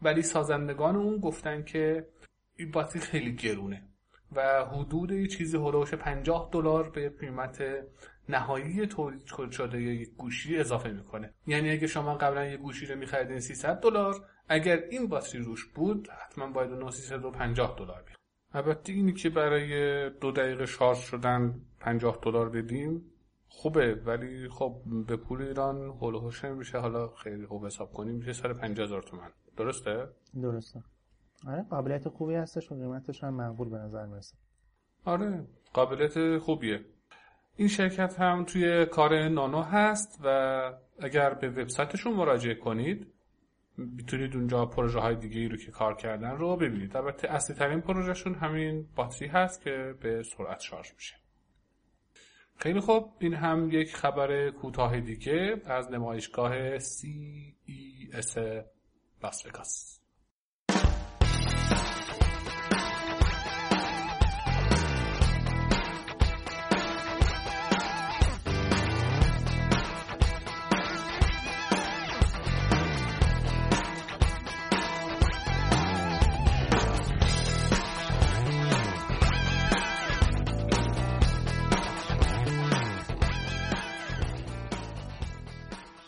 [0.02, 2.06] ولی سازندگان اون گفتن که
[2.56, 3.82] این باتری خیلی گرونه
[4.32, 7.62] و حدود یه چیزی هلوش 50 دلار به قیمت
[8.28, 11.34] نهایی تولید شده یک گوشی اضافه می‌کنه.
[11.46, 14.14] یعنی اگه شما قبلا یه گوشی رو میخریدین 300 دلار
[14.48, 18.16] اگر این باتری روش بود حتما باید اون 350 دلار بید
[18.52, 23.04] البته اینی که برای دو دقیقه شارژ شدن 50 دلار بدیم
[23.48, 23.94] خوبه.
[23.94, 28.14] ولی خب به پول ایران هلوهوش میشه حالا خیلی خوب حساب کنیم.
[28.14, 30.08] میشه سر 50 هزار تومن درسته؟
[30.42, 30.82] درسته.
[31.46, 34.36] آره قابلیت خوبی هستش و قیمتش هم مقبول به نظر می‌رسه.
[35.04, 36.84] آره قابلیت خوبیه.
[37.56, 40.28] این شرکت هم توی کار نانو هست و
[40.98, 43.12] اگر به وبسایتشون مراجعه کنید
[43.76, 46.96] می‌تونید اونجا پروژه های دیگه ای رو که کار کردن رو ببینید.
[46.96, 51.16] البته اصلی ترین پروژهشون همین باتری هست که به سرعت شارژ میشه.
[52.56, 53.12] خیلی خوب.
[53.18, 58.38] این هم یک خبر کوتاه دیگه از نمایشگاه CES
[59.22, 59.98] لاس وگاس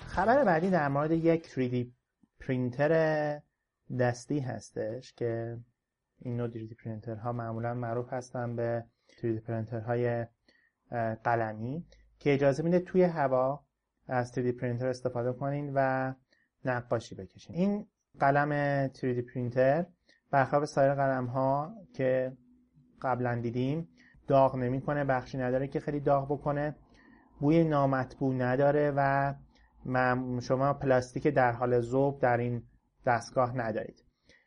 [0.07, 2.00] خبر بعدی در مورد یک 3D
[2.51, 3.41] پرینتر
[4.01, 5.59] دستی هستش که
[6.19, 10.27] این نوع 3D پرینتر ها معمولا معروف هستن به 3D پرینتر های
[11.25, 11.87] قلمی
[12.19, 13.65] که اجازه میده توی هوا
[14.09, 16.13] از 3D پرینتر استفاده کنین و
[16.65, 17.57] نقاشی بکشین.
[17.57, 17.87] این
[18.21, 19.87] قلم 3D پرینتر
[20.31, 22.33] برخلاف سایر قلم ها که
[23.03, 23.89] قبلا دیدیم
[24.27, 26.77] داغ نمی‌کنه بخشی نداره که خیلی داغ بکنه
[27.41, 29.35] بوی نامطبوع نداره و
[30.41, 32.63] شما پلاستیک در حال ذوب در این
[33.07, 34.05] دستگاه ندارید.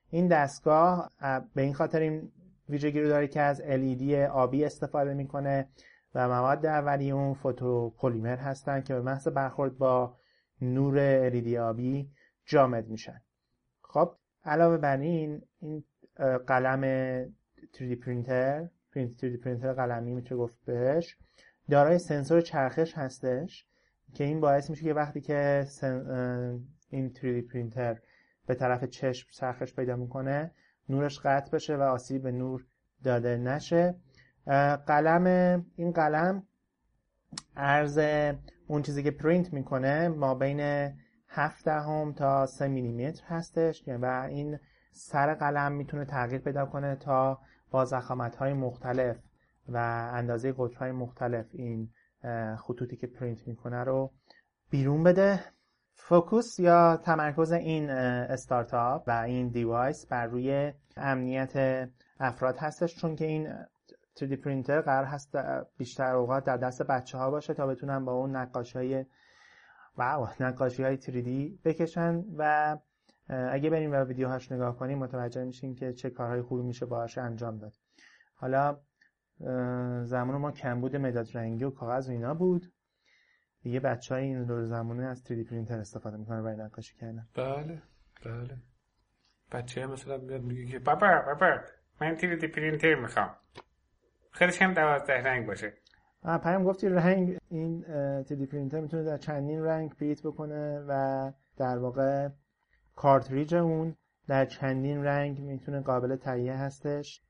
[0.10, 1.12] این دستگاه
[1.54, 2.32] به این خاطر این
[2.70, 5.68] ویژگی رو داره که از LED آبی استفاده می‌کنه
[6.16, 10.18] و مواد اولی اون فوتوپلیمر هستن که به محض برخورد با
[10.62, 12.12] نور LED آبی
[12.46, 13.22] جامد میشن.
[13.82, 14.16] خب
[14.46, 15.84] علاوه بر این این
[16.48, 16.84] قلم
[17.74, 21.18] 3D پرینتر 3D پرینتر قلمی میشه گفت بهش.
[21.70, 23.68] دارای سنسور چرخش هستش.
[24.14, 25.66] که این باعث میشه که وقتی که
[26.90, 28.00] این 3D پرینتر
[28.48, 30.52] به طرف چشم چرخش پیدا می‌کنه
[30.90, 32.66] نورش قطع بشه و آسیب به نور
[33.04, 33.96] داده نشه.
[34.88, 35.26] قلم
[35.76, 36.44] این قلم
[37.56, 38.00] ارز
[38.68, 40.90] اون چیزی که پرینت می‌کنه ما بین
[41.28, 44.60] 7 دهم تا 3 میلیمتر هستش و این
[44.92, 47.40] سر قلم می‌تونه تغییر پیدا کنه تا
[47.72, 49.18] با ضخامت های مختلف
[49.68, 49.78] و
[50.14, 51.90] اندازه قطر های مختلف این
[52.58, 54.12] خطوطی که پرینت می‌کنه رو
[54.70, 55.40] بیرون بده.
[55.96, 63.26] focus یا تمرکز این استارتاپ و این device بر روی امنیت افراد هستش چون که
[63.26, 63.54] این
[64.20, 65.36] 3D پرینتر قرار هست
[65.78, 69.06] بیشتر اوقات در دست بچه ها باشه تا بتونن با اون نقاشی های
[69.98, 72.78] wow نقاشی های 3D بکشن و
[73.30, 77.58] اگه بریم و ویدیوهاش نگاه کنیم متوجه میشیم که چه کارهای خوبی میشه باهاش انجام
[77.58, 77.74] داد.
[78.36, 78.78] حالا
[80.04, 82.72] زمان ما کمبود مداد رنگی و کاغذ و اینا بود.
[83.62, 87.28] دیگه بچه های این دوره زمانه از 3D پرینتر استفاده می‌کنه برای نقاشی کردن.
[87.36, 87.82] بله
[88.26, 88.58] بله.
[89.52, 91.58] بچه مثلا میاد میگه که بابا بابا
[92.02, 93.36] من 3D پرینتر می‌خوام.
[94.32, 95.74] خیلیش هم دوازده رنگ باشه.
[96.44, 97.82] پیام گفتی رنگ این
[98.24, 102.30] 3D پرینتر می‌تونه در چندین رنگ پرینت بکنه و در واقع
[102.96, 103.96] کارتریج اون
[104.28, 107.24] در چندین رنگ می‌تونه قابل تهیه هستش.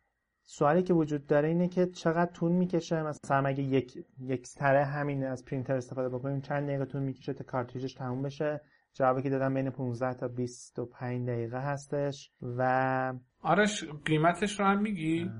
[0.45, 5.23] سوالی که وجود داره اینه که چقدر طول می‌کشه؟ مثلا اگه یک یک سره همین
[5.23, 8.61] از پرینتر استفاده بکنیم چند دقیقه طول می‌کشه تا کارتریجش تموم بشه؟
[8.93, 15.31] جوابی که دادن بین 15 تا 25 دقیقه هستش و آرش قیمتش رو هم میگی؟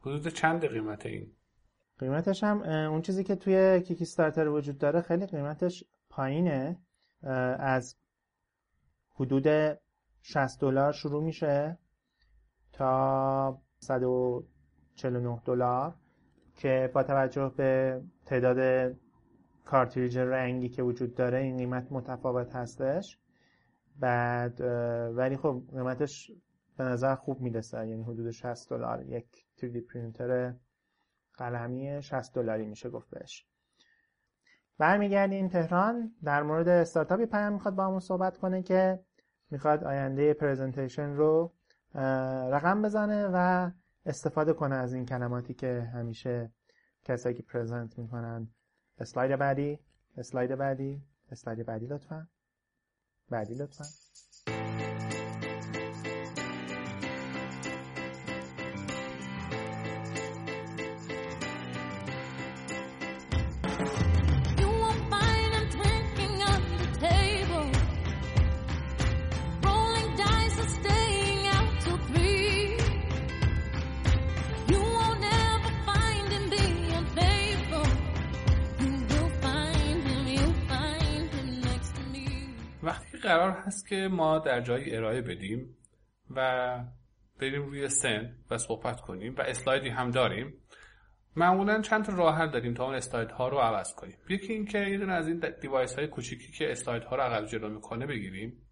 [0.00, 1.32] حدود چند قیمت این؟
[1.98, 6.78] قیمتش هم اون چیزی که توی Kickstarter وجود داره خیلی قیمتش پایینه.
[7.58, 7.96] از
[9.14, 9.78] حدود
[10.22, 11.78] 60 دلار شروع میشه
[12.72, 15.94] تا 149 دلار
[16.56, 18.92] که با توجه به تعداد
[19.64, 23.18] کارتریج رنگی که وجود داره این قیمت متفاوت هستش.
[23.96, 24.60] بعد
[25.16, 26.30] ولی خب قیمتش
[26.76, 29.02] به نظر خوب می‌رسه یعنی حدود 60 دلار.
[29.02, 30.54] یک 3D پرینتر
[31.34, 33.46] قلمی 60 دلاری میشه گفت بهش.
[34.78, 36.12] برمیگردیم تهران.
[36.24, 39.00] در مورد استارتاپی پیام می‌خواد با همون صحبت کنه که
[39.50, 41.52] می‌خواد آینده پرزنتیشن رو
[42.52, 43.70] رقم بزنه و
[44.06, 46.52] استفاده کنه از این کلماتی که همیشه
[47.04, 48.48] کسایی که پرزنت می‌کنن.
[48.98, 49.78] اسلاید بعدی
[50.16, 52.28] اسلاید بعدی اسلاید بعدی لطفا.
[53.30, 53.84] بعدی لطفا.
[83.38, 85.76] قرار هست که ما در جایی ارائه بدیم
[86.30, 86.78] و
[87.40, 90.54] بریم روی سن و صحبت کنیم و اسلایدی هم داریم.
[91.36, 94.16] معمولا چند تا راه حل داریم تا اون اسلاید ها رو عوض کنیم.
[94.28, 98.06] یکی اینکه یه از این device های کوچیکی که اسلاید ها رو عقب جلو می‌کنه
[98.06, 98.62] بگیریم.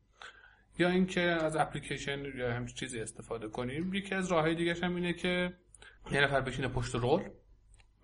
[0.78, 3.94] یا اینکه از اپلیکیشن یا همچین چیزی استفاده کنیم.
[3.94, 5.52] یکی از راه های دیگه هم اینه که
[6.12, 7.22] یه نفر بشینه پشت رول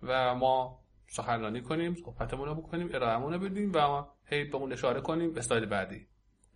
[0.03, 5.01] و ما سخنرانی کنیم صحبتمون رو بکنیم ارائهمون رو بدیم و هی به اون اشاره
[5.01, 6.07] کنیم اسلاید بعدی.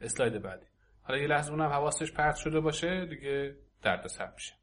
[0.01, 0.65] اسلاید بعدی.
[1.03, 4.53] حالا یه لحظه اونم حواسش پرت شده باشه دیگه سر میشه.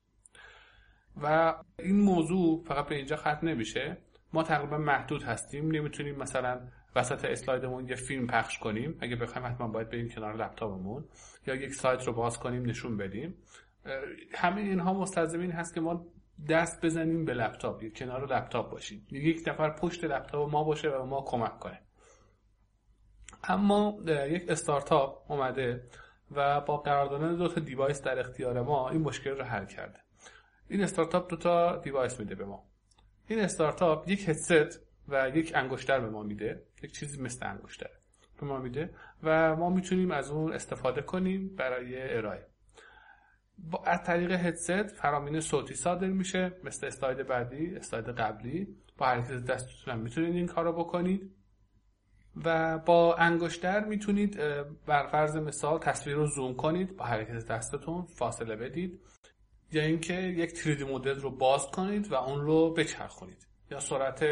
[1.22, 3.96] و این موضوع فقط به اینجا ختم نمیشه.
[4.32, 5.70] ما تقریبا محدود هستیم.
[5.70, 6.60] نمی‌تونیم مثلا
[6.96, 8.98] وسط اسلایدمون یه فیلم پخش کنیم.
[9.00, 11.04] اگه بخوایم حتما باید بریم کنار لپتاپمون.
[11.46, 13.34] یا یک سایت رو باز کنیم نشون بدیم.
[14.34, 16.06] همه اینها مستلزم هست که ما
[16.48, 17.84] دست بزنیم به لپتاپ.
[17.96, 19.06] کنار لپتاپ باشیم.
[19.10, 21.80] یک نفر پشت لپتاپ ما باشه و ما کمک کنه.
[23.48, 25.88] اما یک استارتاپ اومده
[26.30, 29.98] و با قرار دادن دو تا device در اختیار ما این مشکل رو حل کرده.
[30.68, 32.64] این استارتاپ دو تا device میده به ما.
[33.28, 37.90] این استارتاپ یک هدست و یک انگشتر به ما میده یک چیزی مثل انگشتر
[38.40, 42.46] به ما میده و ما می‌تونیم از اون استفاده کنیم برای ارائه.
[43.58, 48.76] با از طریق هدست فرامین صوتی صادر میشه مثل اسلاید بعدی استاید قبلی.
[48.98, 51.34] با حرکت دستتون می‌تونید این کار رو بکنید.
[52.44, 54.38] و با انگشتر می‌تونید
[54.86, 59.00] بر فرض مثال تصویر رو زوم کنید با حرکت دستتون فاصله بدید
[59.72, 64.24] یا اینکه یک 3D مدل رو باز کنید و اون رو بچرخونید یا سرعت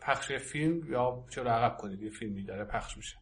[0.00, 3.16] پخش فیلم یا چرا عقب کنید یه فیلمی داره پخش میشه.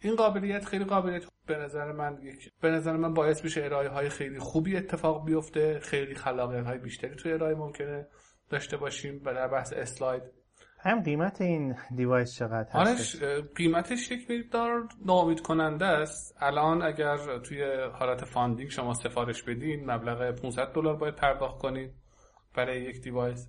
[0.00, 2.18] این قابلیت خیلی قابلیت به نظر من
[2.60, 7.14] به نظر من باعث میشه ارائه های خیلی خوبی اتفاق بیفته خیلی خلاقیت های بیشتری
[7.14, 8.06] توی ارائه ممکنه
[8.50, 10.22] داشته باشیم و در بحث اسلاید
[10.84, 13.22] هم قیمت این device چقدر هست؟
[13.56, 16.36] قیمتش یک مقدار ناامید کننده است.
[16.40, 21.92] الان اگر توی حالت funding شما سفارش بدین مبلغ 500 دلار باید پرداخت کنید
[22.54, 23.48] برای یک device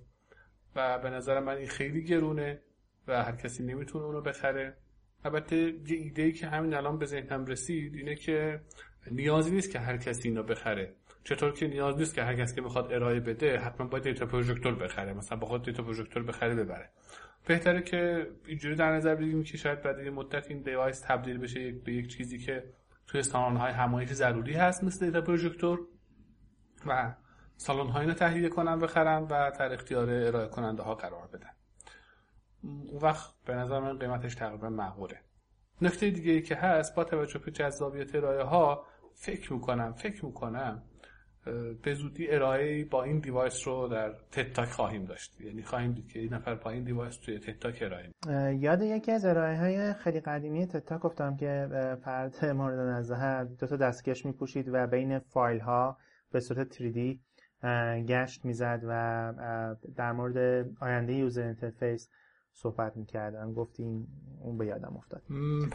[0.76, 2.60] و به نظر من این خیلی گرونه
[3.08, 4.76] و هر کسی نمی‌تونه اونو بخره.
[5.24, 8.60] البته یه ایده ای که همین الان به ذهنم رسید اینه که
[9.10, 10.94] نیازی نیست که هر کسی اینو بخره.
[11.24, 14.74] چطور که نیاز نیست که هر کسی که بخواد ارائه بده حتما باید دیتا پروژکتور
[14.74, 16.90] بخره مثلا بخواد دیتا پروژکتور بخره ببره.
[17.46, 21.72] بهتره که اینجوری در نظر بگیریم که شاید بعد یه مدت این device تبدیل بشه
[21.72, 22.64] به یک چیزی که
[23.06, 25.80] توی های همایش ضروری هست مثل data projector
[26.86, 27.14] و
[27.56, 31.50] سالن های تهیه کنن بخرن و در اختیار ارائه کننده ها قرار بدن.
[32.62, 35.20] اون وقت به نظر من قیمتش تقریبا معقوله
[35.80, 40.82] نکته دیگه ای که هست با توجه به جذابیت ارائه ها فکر می‌کنم فکر می‌کنم
[41.82, 45.40] به زودی ارائه با این device رو در TED Talk خواهیم داشت.
[45.40, 48.10] یعنی خواهیم دید که این نفر با این device توی TED Talk ارائه
[48.54, 51.68] یاد یکی از ارائه های خیلی قدیمی TED Talk افتادم که
[52.04, 55.98] فرد مورد نظر دو تا دستکش میپوشید و بین فایل ها
[56.32, 57.18] به صورت 3D
[58.08, 59.32] گشت می‌زد و
[59.96, 62.08] در مورد آینده user interface
[62.56, 64.08] صحبت می‌کردن گفتیم
[64.40, 65.22] اون به یادم افتاد.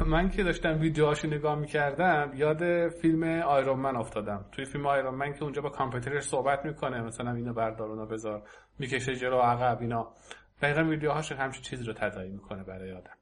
[0.07, 4.45] من که داشتم ویدیوهاشو نگاه می‌کردم یاد فیلم Iron Man افتادم.
[4.51, 8.43] توی فیلم Iron Man که اونجا با کامپیوترش صحبت می‌کنه مثلا اینو بردار اونو بذار
[8.79, 10.13] می‌کشه جلو عقب اینا.
[10.61, 13.17] دقیقا ویدیوهاش همچین چیزی رو تداعی می‌کنه برای آدم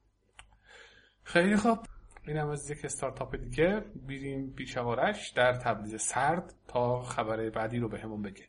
[1.24, 1.78] خیلی خوب.
[2.28, 3.86] این هم از یک استارتاپ دیگه.
[4.08, 8.46] بیریم بیشوارش در تبلیغ سرد تا خبر بعدی رو بهمون به بگه.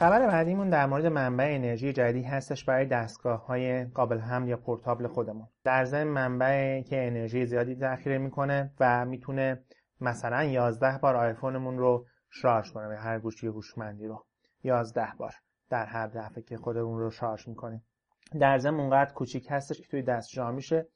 [0.00, 5.06] خبر بعدیمون در مورد منبع انرژی جدیدی هستش برای دستگاه های قابل حمل یا پورتابل
[5.06, 5.48] خودمون.
[5.64, 9.64] در ضمن منبع که انرژی زیادی ذخیره می‌کنه و می‌تونه
[10.00, 14.24] مثلا 11 بار آیفونمون رو شارژ کنه به هر گوشی هوشمندی رو.
[14.64, 15.34] 11 بار
[15.70, 17.82] در هر دفعه که خودمون رو شارژ می‌کنیم.
[18.40, 20.88] در ضمن اونقدر کوچیک هستش که توی دست جا میشه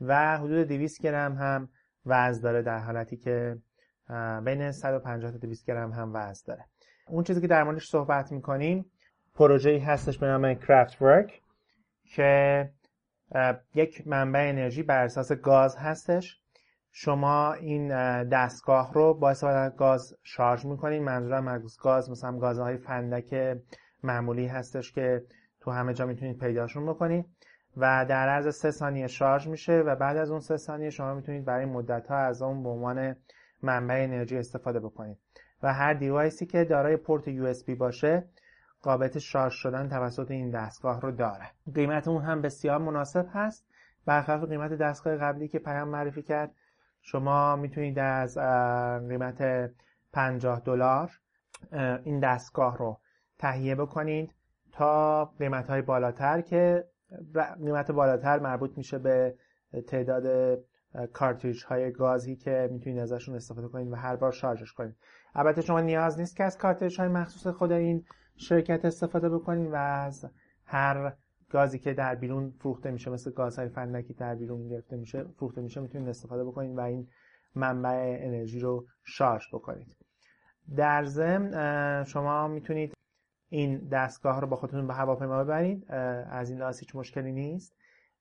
[0.00, 1.68] و حدود 200 گرم هم
[2.06, 3.58] وزن داره در حالتی که
[4.44, 6.64] بین 150 تا 200 گرم هم وزن داره.
[7.08, 8.90] اون چیزی که در موردش صحبت می‌کنیم
[9.34, 11.42] پروژه‌ای هستش به نام کرافت ورک
[12.04, 12.70] که
[13.74, 16.40] یک منبع انرژی بر اساس گاز هستش.
[16.92, 17.88] شما این
[18.24, 21.04] دستگاه رو با استفاده گاز شارژ می‌کنین.
[21.04, 23.58] منظورم از گاز مثلا گازهای فندک
[24.02, 25.24] معمولی هستش که
[25.60, 27.26] تو همه جا می‌تونید پیداشون بکنید
[27.76, 31.44] و در عرض سه ثانیه شارژ میشه و بعد از اون سه ثانیه شما می‌تونید
[31.44, 33.16] برای مدت ها از اون به عنوان
[33.62, 35.18] منبع انرژی استفاده بکنید
[35.62, 38.24] و هر دیوایسی که دارای پورت USB باشه
[38.82, 41.50] قابلیت شارژ شدن توسط این دستگاه رو داره.
[41.74, 43.66] قیمت اون هم بسیار مناسب هست.
[44.06, 46.54] برخلاف قیمت دستگاه قبلی که پیام معرفی کرد
[47.00, 48.38] شما می‌تونید از
[49.08, 49.70] قیمت
[50.12, 51.10] 50 دلار
[52.04, 52.98] این دستگاه رو
[53.38, 54.34] تهیه بکنید
[54.72, 56.84] تا قیمت های بالاتر که
[57.64, 59.34] قیمت بالاتر مربوط میشه به
[59.86, 60.58] تعداد
[61.12, 64.96] کارتریج های گازی که می‌تونید ازشون استفاده کنید و هر بار شارژش کنید.
[65.34, 68.04] البته شما نیاز نیست که از کارتریج های مخصوص خود این
[68.36, 70.30] شرکت استفاده بکنید و از
[70.64, 71.12] هر
[71.50, 75.80] گازی که در بیرون فروخته میشه مثل گازهای فندکی در بیرون گرفته میشه فروخته میشه
[75.80, 77.08] می‌تونید استفاده بکنید و این
[77.54, 79.96] منبع انرژی رو شارژ بکنید.
[80.76, 82.94] در ضمن شما می‌تونید
[83.48, 85.92] این دستگاه رو با خودتون به هواپیما ببرید.
[86.30, 87.76] از این لحاظ هیچ مشکلی نیست.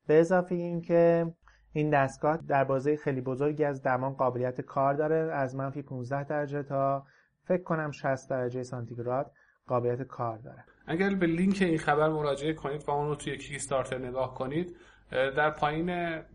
[0.08, 1.34] به اضافه اینکه
[1.74, 6.64] این دستگاه در بازه خیلی بزرگی از دمان قابلیت کار داره از منفی 15 درجه
[6.64, 7.06] تا
[7.44, 9.32] فکر کنم 60 درجه سانتیگراد
[9.68, 10.64] قابلیت کار داره.
[10.88, 14.76] اگر به لینک این خبر مراجعه کنید و اون رو توی کیکستارتر نگاه کنید
[15.12, 15.90] در پایین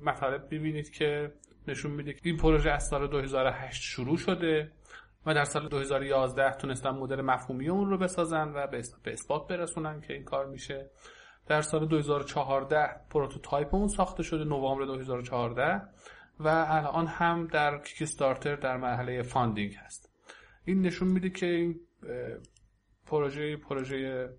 [0.04, 1.32] مطالب ببینید که
[1.68, 4.72] نشون میده که این پروژه از سال 2008 شروع شده
[5.26, 10.14] و در سال 2011 تونستن مدل مفهومی اون رو بسازن و به اثبات برسونن که
[10.14, 10.90] این کار میشه.
[11.52, 15.82] در سال 2014 prototype اون ساخته شده نوامبر 2014
[16.40, 20.10] و الان هم در Kickstarter در مرحله funding هست.
[20.64, 21.80] این نشون میده که این
[23.06, 24.30] پروژه پروژه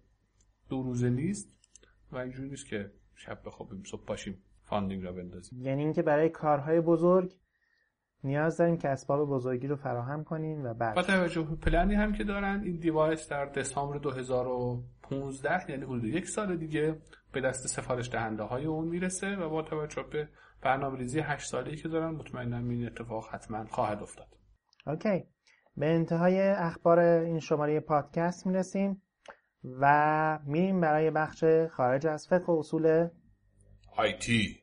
[0.69, 1.49] دو روزه نیست
[2.11, 5.61] و اینجوری نیست که شب بخوابیم صبح پاشیم funding راه بندازیم.
[5.61, 7.33] یعنی اینکه برای کارهای بزرگ
[8.23, 10.95] نیاز داریم که اسباب بزرگی رو فراهم کنیم و بعد.
[10.95, 13.97] با توجه پلنی هم که دارن این device در دسامبر
[15.19, 17.01] 2015 یعنی حدود یک سال دیگه
[17.31, 20.29] به دست سفارش دهنده های اون می‌رسه و با توجه به
[20.61, 24.27] برنامه ریزی 8 ساله که دارن مطمئنم این اتفاق حتما خواهد افتاد.
[24.87, 25.23] اوکی.
[25.77, 29.01] به انتهای اخبار این شماره پادکست می‌رسیم
[29.63, 33.07] و میریم برای بخش خارج از فقه و اصول
[33.97, 34.62] آیتی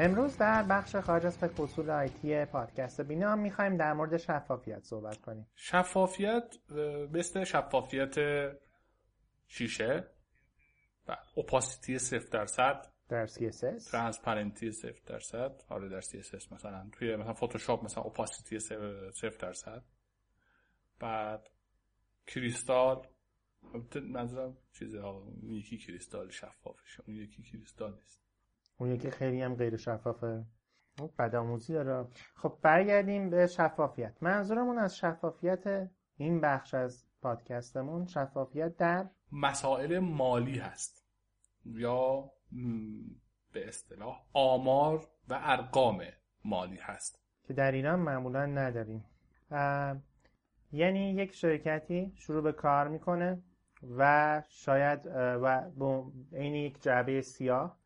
[0.00, 5.46] امروز در بخش خارج از اصول IT پادکست بینا می‌خوایم در مورد شفافیت صحبت کنیم.
[5.54, 6.54] شفافیت
[7.12, 8.14] مثل شفافیت
[9.46, 10.10] شیشه.
[11.08, 12.86] و opacity صفر درصد.
[13.08, 15.62] در CSS transparency صفر درصد.
[15.68, 16.90] آره در CSS مثلا.
[16.92, 19.84] توی مثلا فتوشاپ مثلا opacity صفر درصد.
[21.00, 21.50] بعد
[22.26, 23.06] کریستال
[23.94, 28.27] منظورم اون یکی کریستال شفافشه اون یکی کریستال نیست.
[28.78, 30.44] اون یکی خیلی هم غیر شفافه.
[31.18, 32.08] بدآموزی داره.
[32.34, 34.22] خب برگردیم به شفافیت.
[34.22, 41.04] منظورمون از شفافیت این بخش از پادکستمون شفافیت در مسائل مالی هست.
[41.64, 42.30] یا
[43.52, 46.02] به اصطلاح آمار و ارقام
[46.44, 47.22] مالی هست.
[47.44, 49.04] که در ایران معمولا نداریم.
[50.72, 53.42] یعنی یک شرکتی شروع به کار می‌کنه
[53.96, 55.72] و شاید و
[56.32, 57.78] این یک جعبه سیاه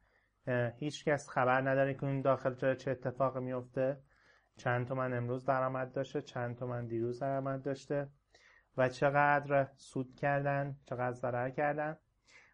[0.77, 3.99] هیچ کس خبر نداره که اون داخل چه اتفاق میفته.
[4.57, 8.09] چند تومن امروز درآمد داشته چند تومن دیروز درآمد داشته.
[8.77, 11.97] و چقدر سود کردن چقدر ضرر کردن.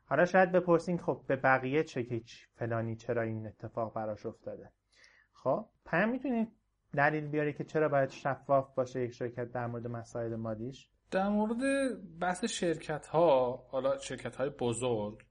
[0.05, 2.23] حالا شاید بپرسین خب به بقیه چه که
[2.55, 4.73] فلانی چرا این اتفاق براش افتاده.
[5.33, 6.49] خب پس می‌تونید
[6.97, 11.59] دلیل بیاری که چرا باید شفاف باشه یک شرکت در مورد مسائل مالیش؟ در مورد
[12.21, 15.28] بحث شرکت ها حالا شرکت های بزرگ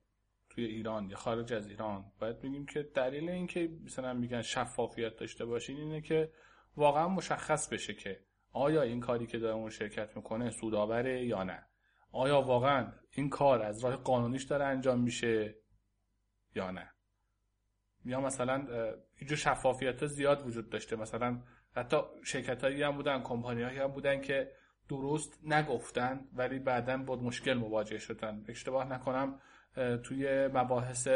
[0.57, 2.05] توی ایران یا خارج از ایران.
[2.19, 6.31] باید بگیم که دلیل اینکه مثلا میگن شفافیت داشته باشین اینه که
[6.77, 8.19] واقعا مشخص بشه که
[8.51, 11.65] آیا این کاری که داره اون شرکت می‌کنه سودآوره یا نه.
[12.11, 15.55] آیا واقعا این کار از راه قانونیش داره انجام میشه
[16.55, 16.91] یا نه.
[18.05, 18.67] یا مثلا
[19.15, 20.95] اینجور شفافیت ها زیاد وجود داشته.
[20.95, 21.41] مثلا
[21.75, 24.51] حتی شرکت هایی هم بودن کمپانی هایی هم بودن که
[24.89, 28.43] درست نگفتن ولی بعدا با مشکل مواجه شدن.
[28.47, 29.39] اشتباه نکنم.
[30.03, 31.07] توی مباحث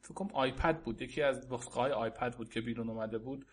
[0.00, 1.02] فکرم آیپد بود.
[1.02, 3.46] یکی از نسخه های آیپد بود که بیرون اومده بود.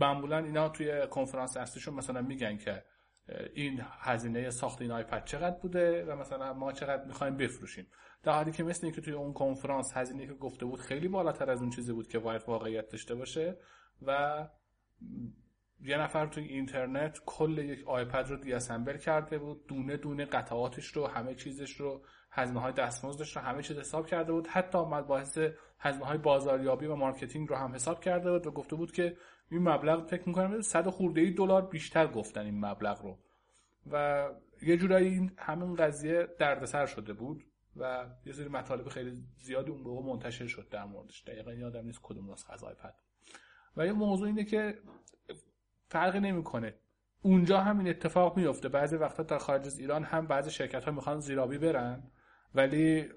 [0.00, 2.84] معمولا اینا توی کنفرانس اصلیشون مثلا میگن که
[3.54, 7.86] این هزینه ساخت این آیپد چقدر بوده و مثلا ما چقدر می‌خوایم بفروشیم.
[8.22, 11.60] در حالی که مثل اینکه توی اون کنفرانس هزینه که گفته بود خیلی بالاتر از
[11.60, 13.56] اون چیزی بود که باید واقعیت داشته باشه
[14.02, 14.48] و
[15.80, 21.06] یه نفر توی اینترنت کل یک iPad رو disassemble کرده بود دونه دونه قطعاتش رو
[21.06, 24.46] همه چیزش رو هزینه های دستمزدش رو همه چیز حساب کرده بود.
[24.46, 24.78] حتی
[25.08, 25.38] بابت
[25.78, 29.16] هزینه های بازاریابی و marketing رو هم حساب کرده بود و گفته بود که
[29.50, 33.18] این مبلغ فکر می‌کنم 100 خورده ای دلار بیشتر گفتن این مبلغ رو.
[33.92, 34.28] و
[34.62, 37.44] یه جورایی این همین قضیه دردسر شده بود
[37.76, 41.24] و یه سری مطالب خیلی زیادی اون موقع منتشر شد در موردش.
[41.26, 42.94] دقیقا یادم نیست کدوم نسخه iPad.
[43.76, 44.78] و یه موضوع اینه که
[45.88, 46.74] فرقی نمی‌کنه.
[47.22, 51.20] اونجا همین اتفاق میفته بعضی وقتا در خارج از ایران هم بعضی شرکت ها می‌خوان
[51.20, 52.10] زیرابی برن.
[52.54, 53.08] ولی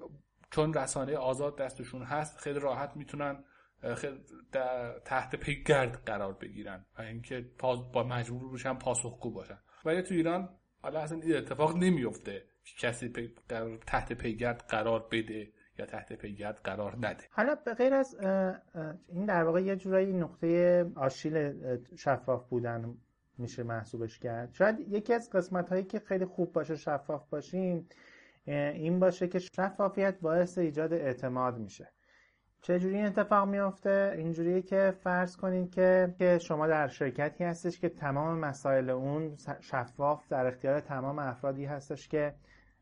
[0.51, 3.43] چون رسانه آزاد دستشون هست خیلی راحت می‌تونن
[3.95, 4.19] خیلی
[5.05, 7.45] تحت پیگرد قرار بگیرن و اینکه
[7.93, 9.59] با مجبور بشن پاسخگو باشن.
[9.85, 10.49] ولی تو ایران
[10.81, 13.35] حالا اصلا این اتفاق نمیفته که کسی پی
[13.87, 17.23] تحت پیگرد قرار بده یا تحت پیگرد قرار نده.
[17.31, 18.15] حالا به غیر از
[19.07, 21.53] این در واقع یه جورایی نقطه آشیل
[21.97, 22.97] شفاف بودن
[23.37, 24.53] میشه محسوبش کرد.
[24.53, 27.89] شاید یکی از قسمت هایی که خیلی خوب باشه شفاف باشیم
[28.47, 31.91] این باشه که شفافیت باعث ایجاد اعتماد میشه.
[32.61, 37.89] چجوری این اتفاق میافته؟ اینجوریه که فرض کنید که که شما در شرکتی هستش که
[37.89, 42.35] تمام مسائل اون شفاف در اختیار تمام افرادی هستش که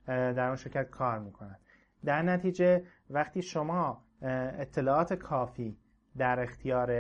[0.08, 1.60] در اون شرکت کار می‌کنن.
[2.06, 5.78] در نتیجه وقتی شما اطلاعات کافی
[6.18, 6.92] در اختیار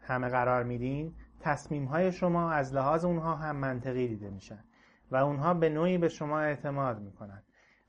[0.00, 4.64] همه قرار میدین تصمیم های شما از لحاظ اونها هم منطقی دیده میشن
[5.10, 7.42] و اونها به نوعی به شما اعتماد می‌کنن.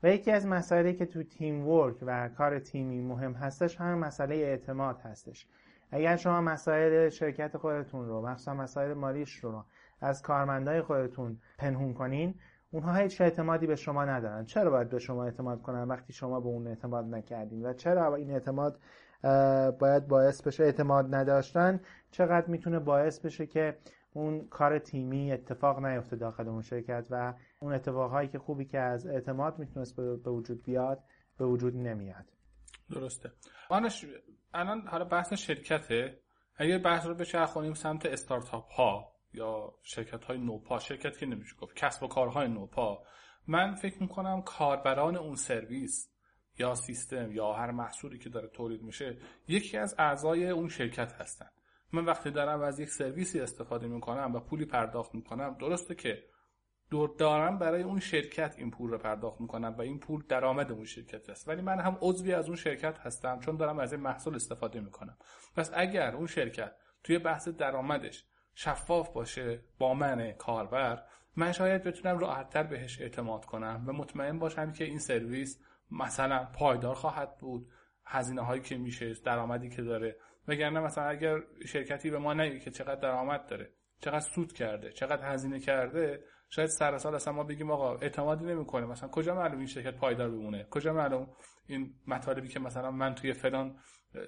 [0.04, 4.34] و یکی از مسائلی که تو تیم ورک و کار تیمی مهم هستش همه مسئله
[4.34, 5.46] اعتماد هستش.
[5.90, 9.64] اگر شما مسائل شرکت خودتون رو مخصوصا مسائل مالیش رو
[10.00, 12.34] از کارمندای خودتون پنهون کنین
[12.70, 14.44] اونها هیچ اعتمادی به شما ندارن.
[14.44, 18.30] چرا باید به شما اعتماد کنن وقتی شما به اون اعتماد نکردین؟ و چرا این
[18.30, 18.78] اعتماد
[19.78, 21.80] باید باعث بشه اعتماد نداشتن؟
[22.10, 23.76] چقدر می‌تونه باعث بشه که
[24.16, 29.06] اون کار تیمی اتفاق نیفته داخل اون شرکت و اون اتفاقهایی که خوبی که از
[29.06, 31.04] اعتماد می‌تونست به وجود بیاد
[31.38, 32.24] به وجود نمیاد.
[32.90, 33.32] درسته.
[33.68, 34.06] آنش
[34.54, 36.20] الان حالا بحث شرکته.
[36.56, 41.76] اگه بحث رو بچرخونیم سمت استارتاپ ها یا شرکت های نوپا شرکت که نمیشه گفت
[41.76, 43.02] کسب و کارهای نوپا
[43.46, 46.10] من فکر می‌کنم کاربران اون سرویس
[46.58, 51.48] یا سیستم یا هر محصولی که داره تولید میشه یکی از اعضای اون شرکت هستن.
[51.94, 56.24] من وقتی دارم از یک سرویسی استفاده می‌کنم و پولی پرداخت می‌کنم درسته که
[56.90, 60.84] دور دارم برای اون شرکت این پول رو پرداخت می‌کنم و این پول درآمد اون
[60.84, 61.48] شرکت است.
[61.48, 65.16] ولی من هم عضوی از اون شرکت هستم چون دارم از این محصول استفاده می‌کنم.
[65.56, 66.72] پس اگر اون شرکت
[67.04, 68.24] توی بحث درآمدش
[68.54, 71.02] شفاف باشه با من کاربر
[71.36, 76.94] من شاید بتونم راحتتر بهش اعتماد کنم و مطمئن باشم که این سرویس مثلا پایدار
[76.94, 77.68] خواهد بود.
[78.06, 80.16] هزینه هایی که میشه درآمدی که داره
[80.48, 83.70] وگرنه مثلا اگر شرکتی به ما نگه که چقدر درآمد داره
[84.00, 88.86] چقدر سود کرده چقدر هزینه کرده شاید سر سال اصلا ما بگیم آقا اعتمادی نمی‌کنه.
[88.86, 91.28] مثلا کجا معلوم این شرکت پایدار بمونه؟ کجا معلوم
[91.66, 93.76] این مطالبی که مثلا من توی فلان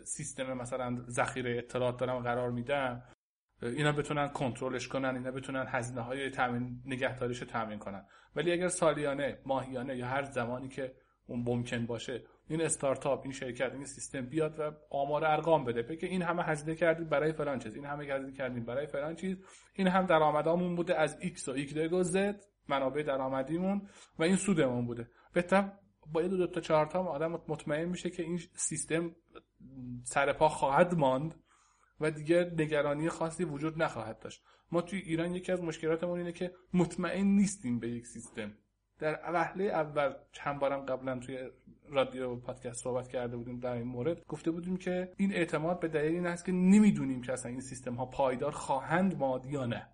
[0.05, 3.03] سیستم مثلا ذخیره اطلاعات دارم قرار میدم
[3.63, 8.07] اینا بتونن کنترلش کنن اینا بتونن هزینه های تامین نگهداریش تامین کنن.
[8.37, 10.95] ولی اگر سالیانه ماهیانه یا هر زمانی که
[11.27, 15.83] اون ممکن باشه این استارتاپ این شرکت این سیستم بیاد و آمار ارقام بده.
[15.83, 19.37] بگه این همه هزینه کردید برای فلان چیز این همه هزینه کردید برای فلان چیز
[19.75, 22.35] این هم درآمدامون بوده از X و Y و Z
[22.69, 23.89] منابع درآمدیمون
[24.19, 25.11] و این سودمون بوده.
[25.33, 25.73] بهتر
[26.13, 29.17] با یه دو, دو تا چهار تا آدم مطمئن میشه که این سیستم
[30.05, 31.35] سر پا خواهد ماند
[32.01, 34.43] و دیگه نگرانی خاصی وجود نخواهد داشت.
[34.73, 38.55] ما توی ایران یکی از مشکلاتمون اینه که مطمئن نیستیم به یک سیستم.
[38.99, 41.39] در وهله اول چند بارم قبلا توی
[41.89, 46.15] رادیو پادکست صحبت کرده بودیم در این مورد گفته بودیم که این اعتماد به دلیل
[46.15, 49.87] این است که نمی‌دونیم که اصلا این سیستم ها پایدار خواهند ماد یا نه.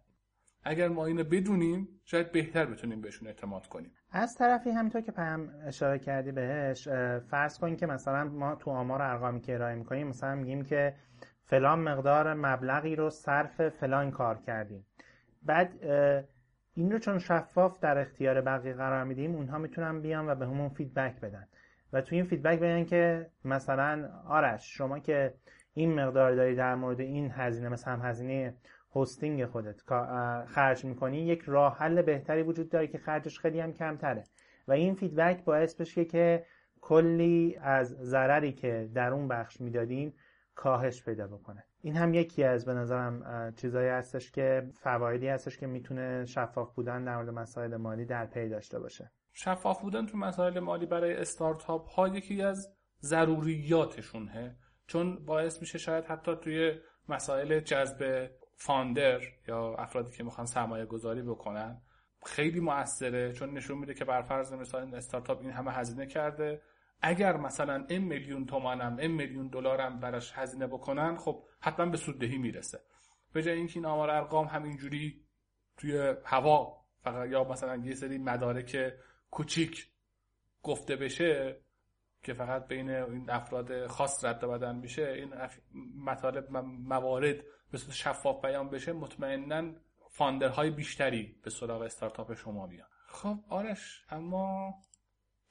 [0.64, 3.92] اگر ما اینو بدونیم شاید بهتر بتونیم بهشون اعتماد کنیم.
[4.10, 6.88] از طرفی همینطور که پهم اشاره کردی بهش
[7.30, 10.94] فرض کنیم که مثلا ما تو آمار ارقامی که ارائه می‌کنیم مثلا میگیم که
[11.44, 14.86] فلان مقدار مبلغی رو صرف فلان کار کردیم.
[15.42, 15.72] بعد
[16.74, 21.20] این رو چون شفاف در اختیار بقیه قرار میدیم اونها می‌تونن بیان و بهمون feedback
[21.20, 21.48] بدن.
[21.92, 25.34] و توی این feedback بگن که مثلا آرش شما که
[25.74, 28.54] این مقدار داری در مورد این هزینه مثلا هزینه
[28.94, 29.80] hosting خودت
[30.46, 34.24] خرج می‌کنی یک راه حل بهتری وجود داره که خرجش خیلی هم کمتره.
[34.68, 36.46] و این feedback باعث بشه که
[36.80, 40.14] کلی از ضرری که در اون بخش می‌دادیم
[40.54, 41.64] کاهش پیدا بکنه.
[41.84, 47.04] این هم یکی از به نظرم چیزایی هستش که فوایدی هستش که می‌تونه شفاف بودن
[47.04, 49.12] در مورد مسائل مالی در پی داشته باشه.
[49.32, 54.56] شفاف بودن تو مسائل مالی برای استارتاپ ها یکی از ضروریاتشونه
[54.86, 56.74] چون باعث میشه شاید حتی توی
[57.08, 61.82] مسائل جذب فاندر یا افرادی که می‌خوان سرمایه گذاری بکنن
[62.26, 66.62] خیلی موثره چون نشون میده که بر فرض مثال استارتاپ این همه هزینه کرده
[67.02, 72.38] اگر مثلا این میلیون تومانم این میلیون دلارم براش هزینه بکنن خب حتما به سوددهی
[72.38, 72.80] می‌رسه.
[73.32, 75.26] به جای اینکه این آمار ارقام همینجوری
[75.76, 78.92] توی هوا فقط یا مثلا یه سری مدارک
[79.30, 79.88] کوچیک
[80.62, 81.60] گفته بشه
[82.22, 85.34] که فقط بین این افراد خاص رد بدن میشه این
[85.96, 87.36] مطالب موارد
[87.70, 89.72] به صورت شفاف بیان بشه مطمئنا
[90.10, 94.74] فاندرهای بیشتری به سراغ استارتاپ شما بیان خب آرش اما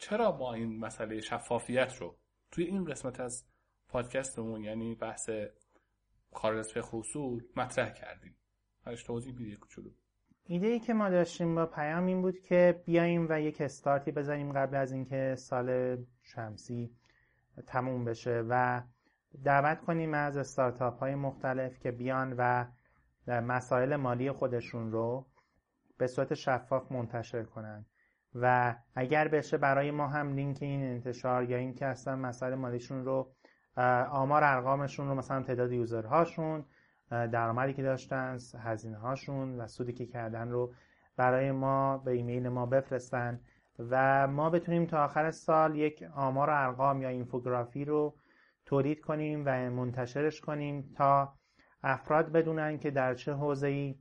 [0.01, 2.17] چرا ما این مسئله شفافیت رو
[2.51, 3.45] توی این قسمت از
[3.87, 5.29] پادکستمون یعنی بحث
[6.73, 8.35] فقه اصول مطرح کردیم؟
[8.85, 9.89] هرش توضیح بیدی کوچولو.
[10.43, 14.53] ایده ای که ما داشتیم با پیام این بود که بیایم و یک استارتی بزنیم
[14.53, 16.95] قبل از اینکه سال شمسی
[17.67, 18.81] تموم بشه و
[19.43, 22.65] دعوت کنیم از استارتاپ های مختلف که بیان و
[23.27, 25.27] مسائل مالی خودشون رو
[25.97, 27.85] به صورت شفاف منتشر کنن.
[28.35, 33.05] و اگر بشه برای ما هم لینک این انتشار یا این که اصلا مسائل مالیشون
[33.05, 33.31] رو
[34.11, 36.65] آمار ارقامشون رو مثلا تعداد یوزرهاشون
[37.09, 40.73] درآمدی که داشتن هزینه هاشون و سودی که کردن رو
[41.17, 43.39] برای ما به ایمیل ما بفرستن
[43.79, 48.15] و ما بتونیم تا آخر سال یک آمار و ارقام یا اینفوگرافی رو
[48.65, 51.33] تولید کنیم و منتشرش کنیم تا
[51.83, 53.99] افراد بدونن که در چه حوزه‌ای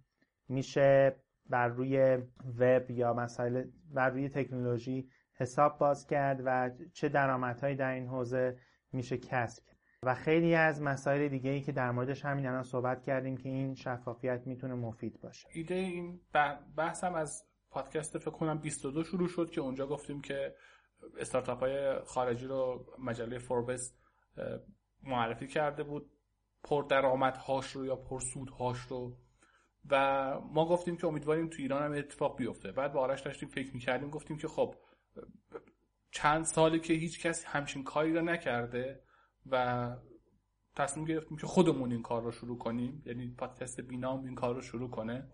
[0.48, 1.16] میشه
[1.50, 2.18] بر روی
[2.58, 8.58] وب یا مسائل بر روی تکنولوژی حساب باز کرد و چه درآمدهایی در این حوزه
[8.92, 9.76] میشه کسب کرد.
[10.02, 13.74] و خیلی از مسائل دیگه ای که در موردش همین الان صحبت کردیم که این
[13.74, 15.48] شفافیت می‌تونه مفید باشه.
[15.52, 16.20] ایده این
[16.76, 20.54] بحثم از پادکست فکر کنم 22 شروع شد که اونجا گفتیم که
[21.18, 23.94] استارتاپ های خارجی رو مجله فوربس
[25.02, 26.10] معرفی کرده بود.
[26.62, 29.16] پر درآمد هاش رو یا پر سود هاش رو
[29.88, 32.72] و ما گفتیم که امیدواریم تو ایران هم اتفاق بیفته.
[32.72, 34.74] بعد با آرش داشتیم فکر می‌کردیم گفتیم که خب
[36.10, 39.02] چند سالی که هیچ کسی همچین کاری رو نکرده
[39.50, 39.96] و
[40.76, 43.02] تصمیم گرفتیم که خودمون این کار رو شروع کنیم.
[43.06, 45.28] یعنی پادکست بینام این کار رو شروع کنه.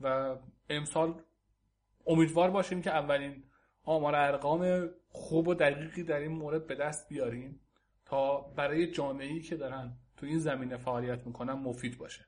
[0.00, 0.36] و
[0.70, 1.22] امسال
[2.06, 3.44] امیدوار باشیم که اولین
[3.84, 7.60] آمار ارقام خوب و دقیقی در این مورد به دست بیاریم
[8.04, 12.26] تا برای جامعه‌ای که دارن تو این زمینه فعالیت می‌کنن مفید باشه.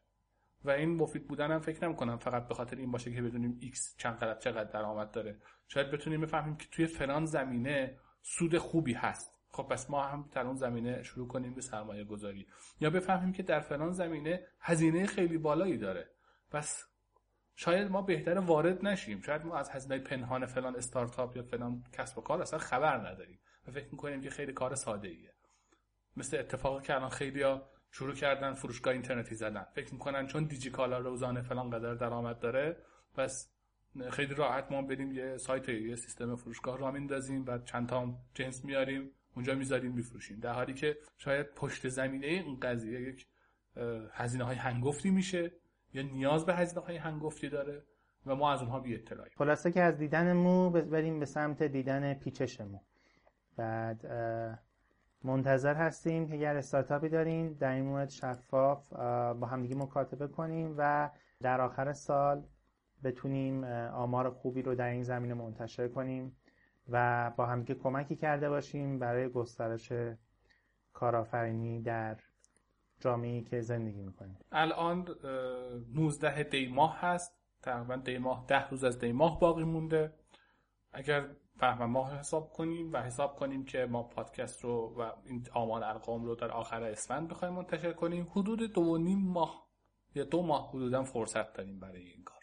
[0.64, 3.96] و این مفید بودن هم فکر نمی‌کنم فقط به خاطر این باشه که بدونیم x
[3.98, 5.38] چند قدر چقدر درآمد داره.
[5.68, 9.40] شاید بتونیم بفهمیم که توی فلان زمینه سود خوبی هست.
[9.50, 12.46] خب پس ما هم در اون زمینه شروع کنیم به سرمایه گذاری.
[12.80, 16.10] یا بفهمیم که در فلان زمینه هزینه خیلی بالایی داره.
[16.50, 16.86] پس
[17.54, 19.20] شاید ما بهتر وارد نشیم.
[19.20, 23.40] شاید ما از هزینه پنهان فلان استارتاپ یا فلان کسب و کار اصلا خبر نداریم
[23.68, 25.34] و فکر می‌کنیم که خیلی کار ساده ایه
[26.16, 27.42] مثل اتفاقی که الان خیلی
[27.96, 29.66] شروع کردن فروشگاه اینترنتی زدن.
[29.74, 32.76] فکر می‌کنن چون دیجیکالا روزانه فلان قدر درآمد داره
[33.14, 33.50] پس
[34.10, 38.64] خیلی راحت ما بریم یه سایت یه سیستم فروشگاه را میندازیم و چند تا جنس
[38.64, 40.40] میاریم اونجا می‌ذاریم میفروشیم.
[40.40, 43.26] در حالی که شاید پشت زمینه این قضیه یک
[44.12, 45.52] هزینه های هنگفتی میشه
[45.92, 47.82] یا نیاز به هزینه های هنگفتی داره
[48.26, 52.14] و ما از اونها بی اطلاعی خلاصه که از دیدن مو بریم به سمت دیدن
[52.14, 52.80] پیچش مو
[53.56, 54.06] بعد
[55.24, 58.92] منتظر هستیم که اگر استارتاپی دارین در این مورد شفاف
[59.40, 61.10] با همدیگه مکاتبه کنیم و
[61.42, 62.42] در آخر سال
[63.04, 66.36] بتونیم آمار خوبی رو در این زمینه منتشر کنیم
[66.88, 69.92] و با همدیگه کمکی کرده باشیم برای گسترش
[70.92, 72.16] کارآفرینی در
[73.00, 74.38] جامعه که زندگی می‌کنیم.
[74.52, 75.08] الان
[75.94, 77.32] 19 دی ماه هست.
[77.62, 80.12] تقریبا دی ماه ده روز از دی ماه باقی مونده.
[80.92, 85.84] اگر فهم ماه حساب کنیم و حساب کنیم که ما پادکست رو و این آمار
[85.84, 88.28] ارقام رو در آخر اسفند بخوایم منتشر کنیم.
[88.30, 89.68] حدود دو نیم ماه
[90.14, 92.42] یا دو ماه حدودا فرصت داریم برای این کار.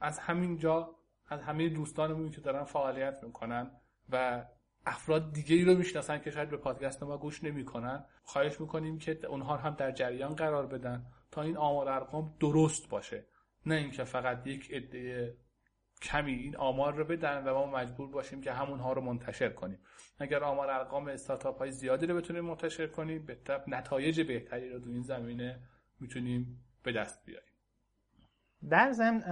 [0.00, 0.96] از همین جا
[1.28, 3.70] از همه دوستانمون که دارن فعالیت می‌کنن
[4.08, 4.46] و
[4.86, 9.26] افراد دیگه ای رو می‌شناسن که شاید به پادکست ما گوش نمی‌کنن خواهش می‌کنیم که
[9.26, 13.26] اونها هم در جریان قرار بدن تا این آمار ارقام درست باشه.
[13.66, 15.36] نه اینکه فقط یک عده
[16.02, 19.78] کمی این آمار رو بدن و ما مجبور باشیم که همونها رو منتشر کنیم.
[20.18, 23.38] اگر آمار ارقام استارتاپ های زیادی رو بتونیم منتشر کنیم به
[23.68, 25.60] نتایج بهتری رو تو این زمینه
[26.00, 27.52] می‌تونیم به دست بیاریم.
[28.70, 29.22] در ضمن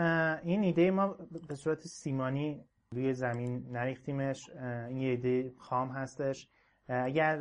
[0.44, 1.08] این ایده ما
[1.48, 4.50] به صورت سیمانی روی زمین نریختیمش.
[4.88, 6.48] این ایده خام هستش.
[6.88, 7.38] اگر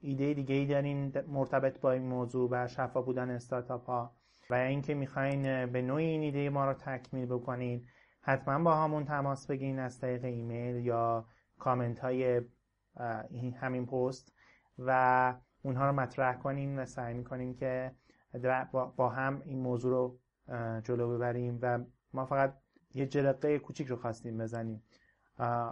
[0.00, 4.16] ایده دیگه ای دارین مرتبط با این موضوع و شفا بودن استارتاپ ها
[4.50, 7.86] و اینکه می‌خواین به نوعی این ایده ما رو تکمیل بکنین
[8.20, 11.26] حتما با همون تماس بگیرین از طریق ایمیل یا
[11.58, 12.40] کامنت های
[13.60, 14.32] همین پست
[14.78, 17.92] و اونها رو مطرح کنیم و سعی می‌کنیم که
[18.96, 20.18] با هم این موضوع رو
[20.80, 21.78] جلو ببریم و
[22.12, 22.54] ما فقط
[22.94, 24.82] یه جرقه کوچیک رو خواستیم بزنیم.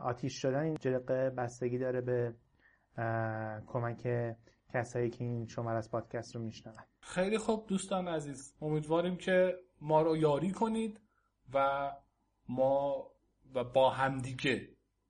[0.02, 2.34] آتیش شدن این جرقه بستگی داره به
[3.66, 4.34] کمک
[4.72, 6.76] کسایی که این شماره از پادکست رو میشنون.
[7.00, 11.00] خیلی خوب دوستان عزیز امیدواریم که ما رو یاری کنید
[11.54, 11.90] و
[12.48, 13.06] ما
[13.54, 14.68] و با همدیگه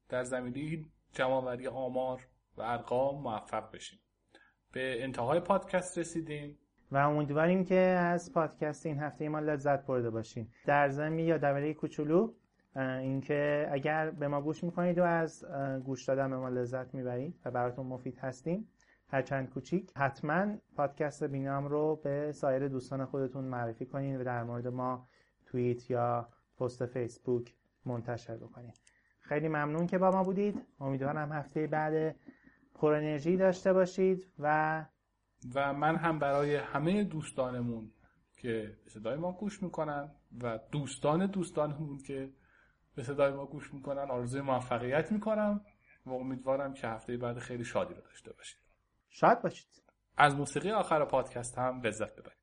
[0.08, 2.26] در زمینه جمعوری آمار
[2.56, 3.98] و ارقام موفق بشیم.
[4.72, 6.58] به انتهای پادکست رسیدیم.
[6.92, 10.48] و امیدواریم که از پادکست این هفته ما لذت برده باشین.
[10.66, 12.32] در ضمن یا دوره کوچولو
[12.76, 15.44] اینکه اگر به ما گوش می‌کنید و از
[15.84, 18.68] گوش دادن به ما لذت می‌برید و براتون مفید هستیم
[19.08, 24.68] هرچند کوچیک حتما پادکست بینام رو به سایر دوستان خودتون معرفی کنین و در مورد
[24.68, 25.08] ما
[25.46, 26.28] توییت یا
[26.58, 27.54] پست فیسبوک
[27.84, 28.80] منتشر بکنید
[29.20, 30.66] خیلی ممنون که با ما بودید.
[30.80, 32.16] امیدوارم هفته بعد
[32.74, 34.84] پر انرژی داشته باشید و
[35.54, 37.92] و من هم برای همه دوستانمون
[38.36, 40.10] که به صدای ما گوش می‌کنن
[40.42, 42.32] و دوستان دوستانمون که
[42.94, 45.60] به صدای ما گوش می‌کنن آرزوی موفقیت می‌کنم
[46.06, 48.60] و امیدوارم که هفته بعد خیلی شادی رو داشته باشید.
[49.08, 49.82] شاد باشید.
[50.16, 52.35] از موسیقی آخر پادکست هم لذت ببرید.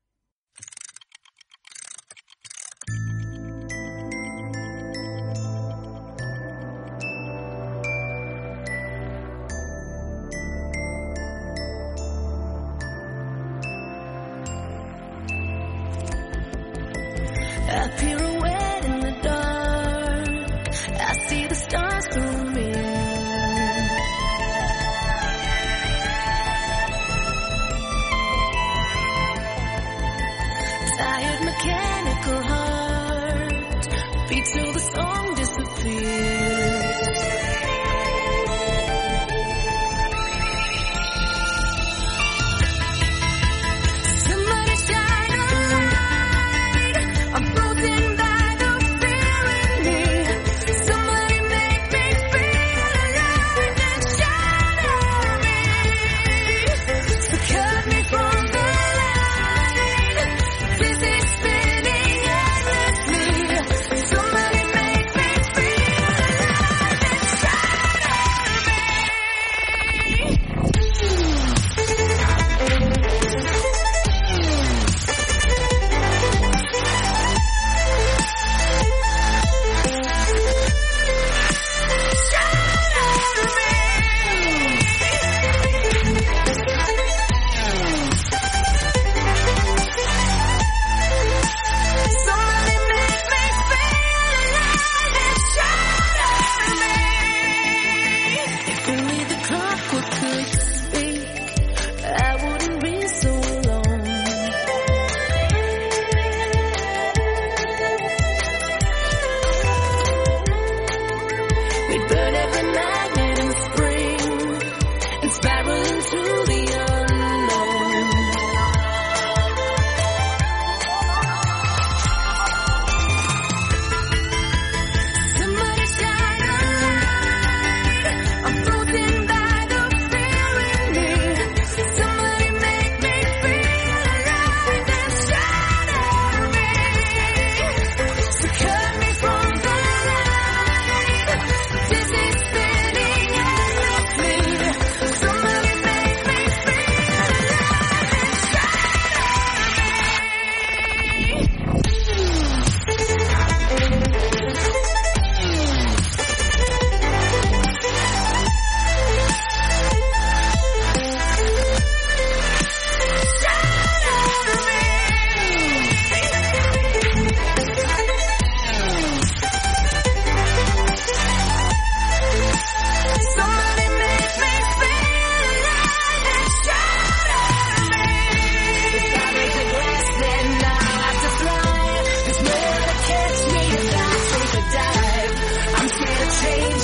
[186.44, 186.83] change.